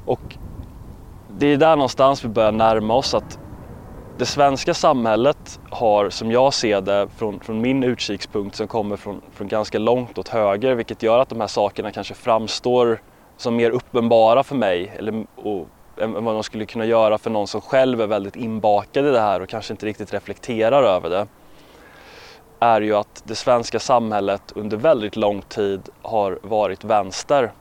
Och 0.06 0.38
det 1.28 1.48
är 1.48 1.58
där 1.58 1.76
någonstans 1.76 2.26
vi 2.26 2.30
börjar 2.30 2.52
närma 2.52 2.94
oss 2.94 3.14
att 3.14 3.40
det 4.18 4.26
svenska 4.26 4.74
samhället 4.74 5.60
har, 5.70 6.10
som 6.10 6.32
jag 6.32 6.54
ser 6.54 6.82
det, 6.82 7.08
från, 7.18 7.40
från 7.40 7.62
min 7.62 7.84
utkikspunkt 7.84 8.56
som 8.56 8.68
kommer 8.68 8.98
från, 8.98 9.22
från 9.34 9.48
ganska 9.48 9.80
långt 9.80 10.18
åt 10.18 10.28
höger, 10.28 10.76
vilket 10.76 11.04
gör 11.04 11.20
att 11.20 11.30
de 11.30 11.40
här 11.40 11.48
sakerna 11.48 11.92
kanske 11.92 12.14
framstår 12.14 13.02
som 13.38 13.56
mer 13.56 13.72
uppenbara 13.72 14.44
för 14.44 14.56
mig 14.56 14.94
eller, 14.98 15.26
och, 15.36 15.68
än 16.02 16.26
vad 16.26 16.34
de 16.36 16.44
skulle 16.44 16.66
kunna 16.66 16.86
göra 16.86 17.18
för 17.18 17.30
någon 17.30 17.48
som 17.48 17.62
själv 17.62 18.02
är 18.02 18.08
väldigt 18.08 18.36
inbakad 18.36 19.06
i 19.06 19.12
det 19.12 19.20
här 19.20 19.42
och 19.42 19.50
kanske 19.50 19.74
inte 19.74 19.86
riktigt 19.86 20.14
reflekterar 20.14 20.84
över 20.84 21.10
det. 21.10 21.28
är 22.60 22.82
ju 22.82 22.96
att 22.96 23.24
det 23.26 23.36
svenska 23.36 23.80
samhället 23.80 24.52
under 24.56 24.78
väldigt 24.78 25.16
lång 25.16 25.42
tid 25.42 25.90
har 26.02 26.40
varit 26.44 26.84
vänster. 26.84 27.52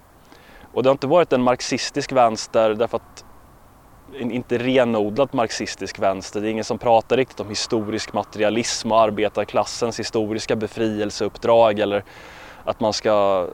Och 0.72 0.82
det 0.82 0.88
har 0.88 0.94
inte 0.94 1.06
varit 1.06 1.32
en 1.32 1.42
marxistisk 1.42 2.12
vänster 2.12 2.74
därför 2.74 2.96
att 2.96 3.25
inte 4.20 4.58
renodlat 4.58 5.32
marxistisk 5.32 5.98
vänster. 5.98 6.40
Det 6.40 6.48
är 6.48 6.50
ingen 6.50 6.64
som 6.64 6.78
pratar 6.78 7.16
riktigt 7.16 7.40
om 7.40 7.48
historisk 7.48 8.12
materialism 8.12 8.92
och 8.92 9.00
arbetarklassens 9.00 10.00
historiska 10.00 10.56
befrielseuppdrag 10.56 11.78
eller 11.78 12.04
att 12.64 12.80
man 12.80 12.92
ska 12.92 13.46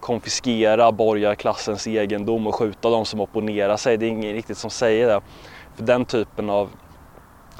konfiskera 0.00 0.92
borgarklassens 0.92 1.86
egendom 1.86 2.46
och 2.46 2.54
skjuta 2.54 2.90
de 2.90 3.04
som 3.04 3.20
opponerar 3.20 3.76
sig. 3.76 3.96
Det 3.96 4.06
är 4.06 4.08
ingen 4.08 4.32
riktigt 4.32 4.58
som 4.58 4.70
säger 4.70 5.06
det. 5.08 5.20
För 5.74 5.82
den 5.84 6.04
typen 6.04 6.50
av 6.50 6.70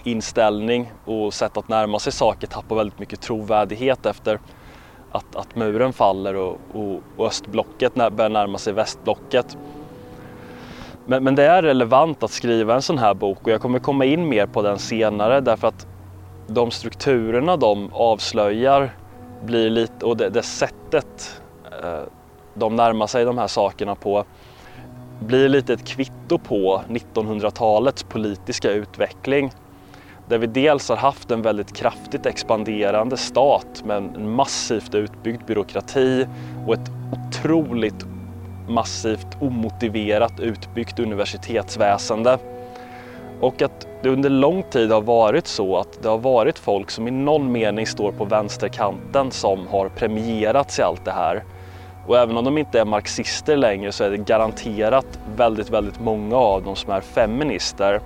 inställning 0.03 0.93
och 1.05 1.35
sätt 1.35 1.57
att 1.57 1.69
närma 1.69 1.99
sig 1.99 2.13
saker 2.13 2.47
tappar 2.47 2.77
väldigt 2.77 2.99
mycket 2.99 3.21
trovärdighet 3.21 4.07
efter 4.07 4.41
att, 5.09 5.37
att 5.37 5.55
muren 5.55 5.93
faller 5.93 6.35
och, 6.35 6.59
och, 6.69 7.03
och 7.17 7.27
östblocket 7.27 7.95
börjar 7.95 8.29
närma 8.29 8.59
sig 8.59 8.73
västblocket. 8.73 9.57
Men, 11.07 11.25
men 11.25 11.35
det 11.35 11.45
är 11.45 11.63
relevant 11.63 12.23
att 12.23 12.31
skriva 12.31 12.75
en 12.75 12.83
sån 12.83 12.99
här 12.99 13.15
bok 13.15 13.39
och 13.43 13.51
jag 13.51 13.61
kommer 13.61 13.79
komma 13.79 14.05
in 14.05 14.29
mer 14.29 14.47
på 14.47 14.63
den 14.63 14.79
senare 14.79 15.41
därför 15.41 15.69
att 15.69 15.87
de 16.47 16.71
strukturerna 16.71 17.57
de 17.57 17.93
avslöjar 17.93 18.91
blir 19.45 19.71
lite, 19.71 20.07
och 20.07 20.17
det, 20.17 20.29
det 20.29 20.43
sättet 20.43 21.41
eh, 21.83 22.01
de 22.55 22.77
närmar 22.77 23.07
sig 23.07 23.25
de 23.25 23.39
här 23.39 23.47
sakerna 23.47 23.95
på 23.95 24.25
blir 25.21 25.49
lite 25.49 25.73
ett 25.73 25.87
kvitto 25.87 26.39
på 26.39 26.83
1900-talets 26.89 28.03
politiska 28.03 28.71
utveckling. 28.71 29.53
Där 30.29 30.39
vi 30.39 30.47
dels 30.47 30.89
har 30.89 30.97
haft 30.97 31.31
en 31.31 31.43
väldigt 31.43 31.77
kraftigt 31.77 32.27
expanderande 32.27 33.17
stat 33.17 33.83
med 33.87 33.97
en 33.97 34.31
massivt 34.31 34.95
utbyggd 34.95 35.47
byråkrati 35.47 36.27
och 36.67 36.75
ett 36.75 36.91
otroligt 37.13 38.07
massivt 38.69 39.27
omotiverat 39.41 40.41
utbyggt 40.41 40.99
universitetsväsende. 40.99 42.39
Och 43.41 43.63
att 43.63 43.87
det 44.03 44.09
under 44.09 44.31
lång 44.31 44.63
tid 44.63 44.93
har 44.93 45.01
varit 45.01 45.47
så 45.47 45.77
att 45.77 46.03
det 46.03 46.09
har 46.09 46.19
varit 46.19 46.59
folk 46.59 46.91
som 46.91 47.09
i 47.09 47.11
någon 47.11 47.53
mening 47.53 47.87
står 47.87 48.13
på 48.13 48.25
vänsterkanten 48.25 49.31
som 49.31 49.67
har 49.67 49.89
premierats 49.89 50.79
i 50.79 50.83
allt 50.83 51.05
det 51.05 51.13
här. 51.13 51.45
Och 52.07 52.19
även 52.19 52.37
om 52.37 52.45
de 52.45 52.59
inte 52.59 52.81
är 52.81 52.85
marxister 52.85 53.57
längre 53.57 53.93
så 53.93 54.05
är 54.05 54.11
det 54.11 54.17
garanterat 54.17 55.19
väldigt, 55.37 55.71
väldigt 55.71 56.01
många 56.01 56.37
av 56.37 56.63
dem 56.63 56.77
som 56.77 56.93
är 56.93 57.01
feminister. 57.01 58.01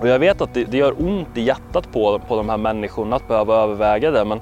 Och 0.00 0.08
jag 0.08 0.18
vet 0.18 0.40
att 0.40 0.54
det, 0.54 0.64
det 0.64 0.76
gör 0.76 0.94
ont 1.02 1.36
i 1.36 1.40
hjärtat 1.40 1.92
på, 1.92 2.20
på 2.28 2.36
de 2.36 2.48
här 2.48 2.56
människorna 2.56 3.16
att 3.16 3.28
behöva 3.28 3.54
överväga 3.54 4.10
det 4.10 4.24
men 4.24 4.40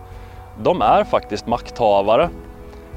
de 0.63 0.83
är 0.83 1.05
faktiskt 1.05 1.47
makthavare. 1.47 2.29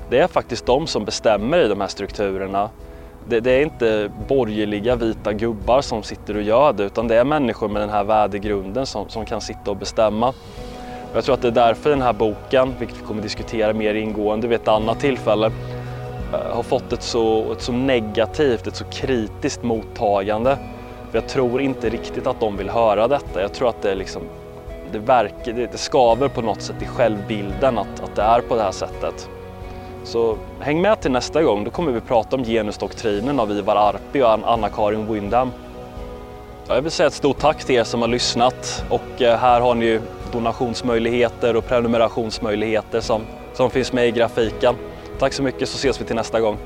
Det 0.10 0.20
är 0.20 0.28
faktiskt 0.28 0.66
de 0.66 0.88
som 0.88 1.06
bestämmer 1.06 1.60
i 1.60 1.68
de 1.68 1.82
här 1.82 1.88
strukturerna. 1.88 2.70
Det, 3.28 3.40
det, 3.40 3.52
är 3.52 3.62
inte 3.62 4.12
borgerliga 4.28 4.96
vita 4.96 5.34
gubbar 5.34 5.82
som 5.82 6.04
sitter 6.04 6.36
och 6.36 6.42
gör 6.42 6.74
det 6.74 6.84
utan 6.84 7.08
det 7.08 7.16
är 7.16 7.24
människor 7.24 7.70
med 7.70 7.82
den 7.82 7.90
här 7.90 8.04
värdegrunden 8.04 8.86
som, 8.86 9.10
som 9.10 9.26
kan 9.26 9.42
sitta 9.42 9.72
och 9.72 9.78
bestämma. 9.78 10.34
Jag 11.14 11.24
tror 11.24 11.36
att 11.36 11.42
det 11.42 11.48
är 11.48 11.52
därför 11.52 11.90
den 11.90 12.02
här 12.02 12.14
boken, 12.14 12.74
vilket 12.80 12.98
vi 12.98 13.06
kommer 13.06 13.22
diskutera 13.22 13.74
mer 13.74 13.96
ingående 13.96 14.48
vid 14.48 14.62
ett 14.62 14.68
annat 14.68 15.00
tillfälle, 15.00 15.52
eh, 16.34 16.56
har 16.56 16.64
fått 16.64 16.94
ett 16.94 17.04
så, 17.04 17.52
ett 17.52 17.62
så 17.62 17.72
negativt, 17.72 18.68
ett 18.68 18.76
så 18.76 18.86
kritiskt 18.86 19.64
mottagande. 19.64 20.58
För 21.12 21.18
jag 21.18 21.28
tror 21.28 21.62
inte 21.62 21.90
riktigt 21.90 22.28
att 22.28 22.40
de 22.40 22.58
vill 22.58 22.70
höra 22.70 23.08
detta. 23.08 23.42
Jag 23.42 23.54
tror 23.54 23.70
att 23.70 23.82
det, 23.82 23.96
liksom, 23.96 24.22
det, 24.92 25.00
verkar, 25.00 25.54
det, 25.54 25.72
det 25.72 25.78
skaver 25.78 26.28
på 26.28 26.42
något 26.42 26.62
sätt 26.62 26.82
i 26.82 26.86
självbilden 26.86 27.78
att, 27.78 28.04
att 28.04 28.16
det 28.16 28.22
är 28.22 28.42
på 28.42 28.56
det 28.56 28.62
här 28.62 28.72
sättet. 28.72 29.30
Så 30.04 30.38
häng 30.60 30.82
med 30.82 31.02
till 31.02 31.12
nästa 31.12 31.44
gång, 31.44 31.64
då 31.64 31.72
kommer 31.72 31.92
vi 31.92 32.02
prata 32.02 32.36
om 32.36 32.44
genusdoktrinen 32.44 33.40
av 33.40 33.52
Ivar 33.52 33.76
Arpi 33.76 34.22
och 34.22 34.50
Anna-Karin 34.52 35.14
Windham. 35.14 35.52
Jag 36.68 36.82
vill 36.82 36.92
säga 36.92 37.08
ett 37.08 37.14
stort 37.14 37.40
tack 37.40 37.64
till 37.64 37.76
er 37.76 37.84
som 37.84 38.02
har 38.02 38.08
lyssnat 38.08 38.84
och 38.90 39.22
eh, 39.22 39.38
här 39.38 39.62
har 39.62 39.76
ni 39.76 39.86
ju 39.86 40.02
donationsmöjligheter 40.32 41.56
och 41.56 41.68
prenumerationsmöjligheter 41.68 43.02
som, 43.02 43.22
som 43.54 43.70
finns 43.70 43.94
med 43.94 44.08
i 44.08 44.12
grafiken. 44.12 44.76
Tack 45.20 45.34
så 45.34 45.44
mycket 45.44 45.70
så 45.70 45.76
ses 45.76 46.02
vi 46.02 46.06
till 46.06 46.16
nästa 46.16 46.40
gång. 46.40 46.58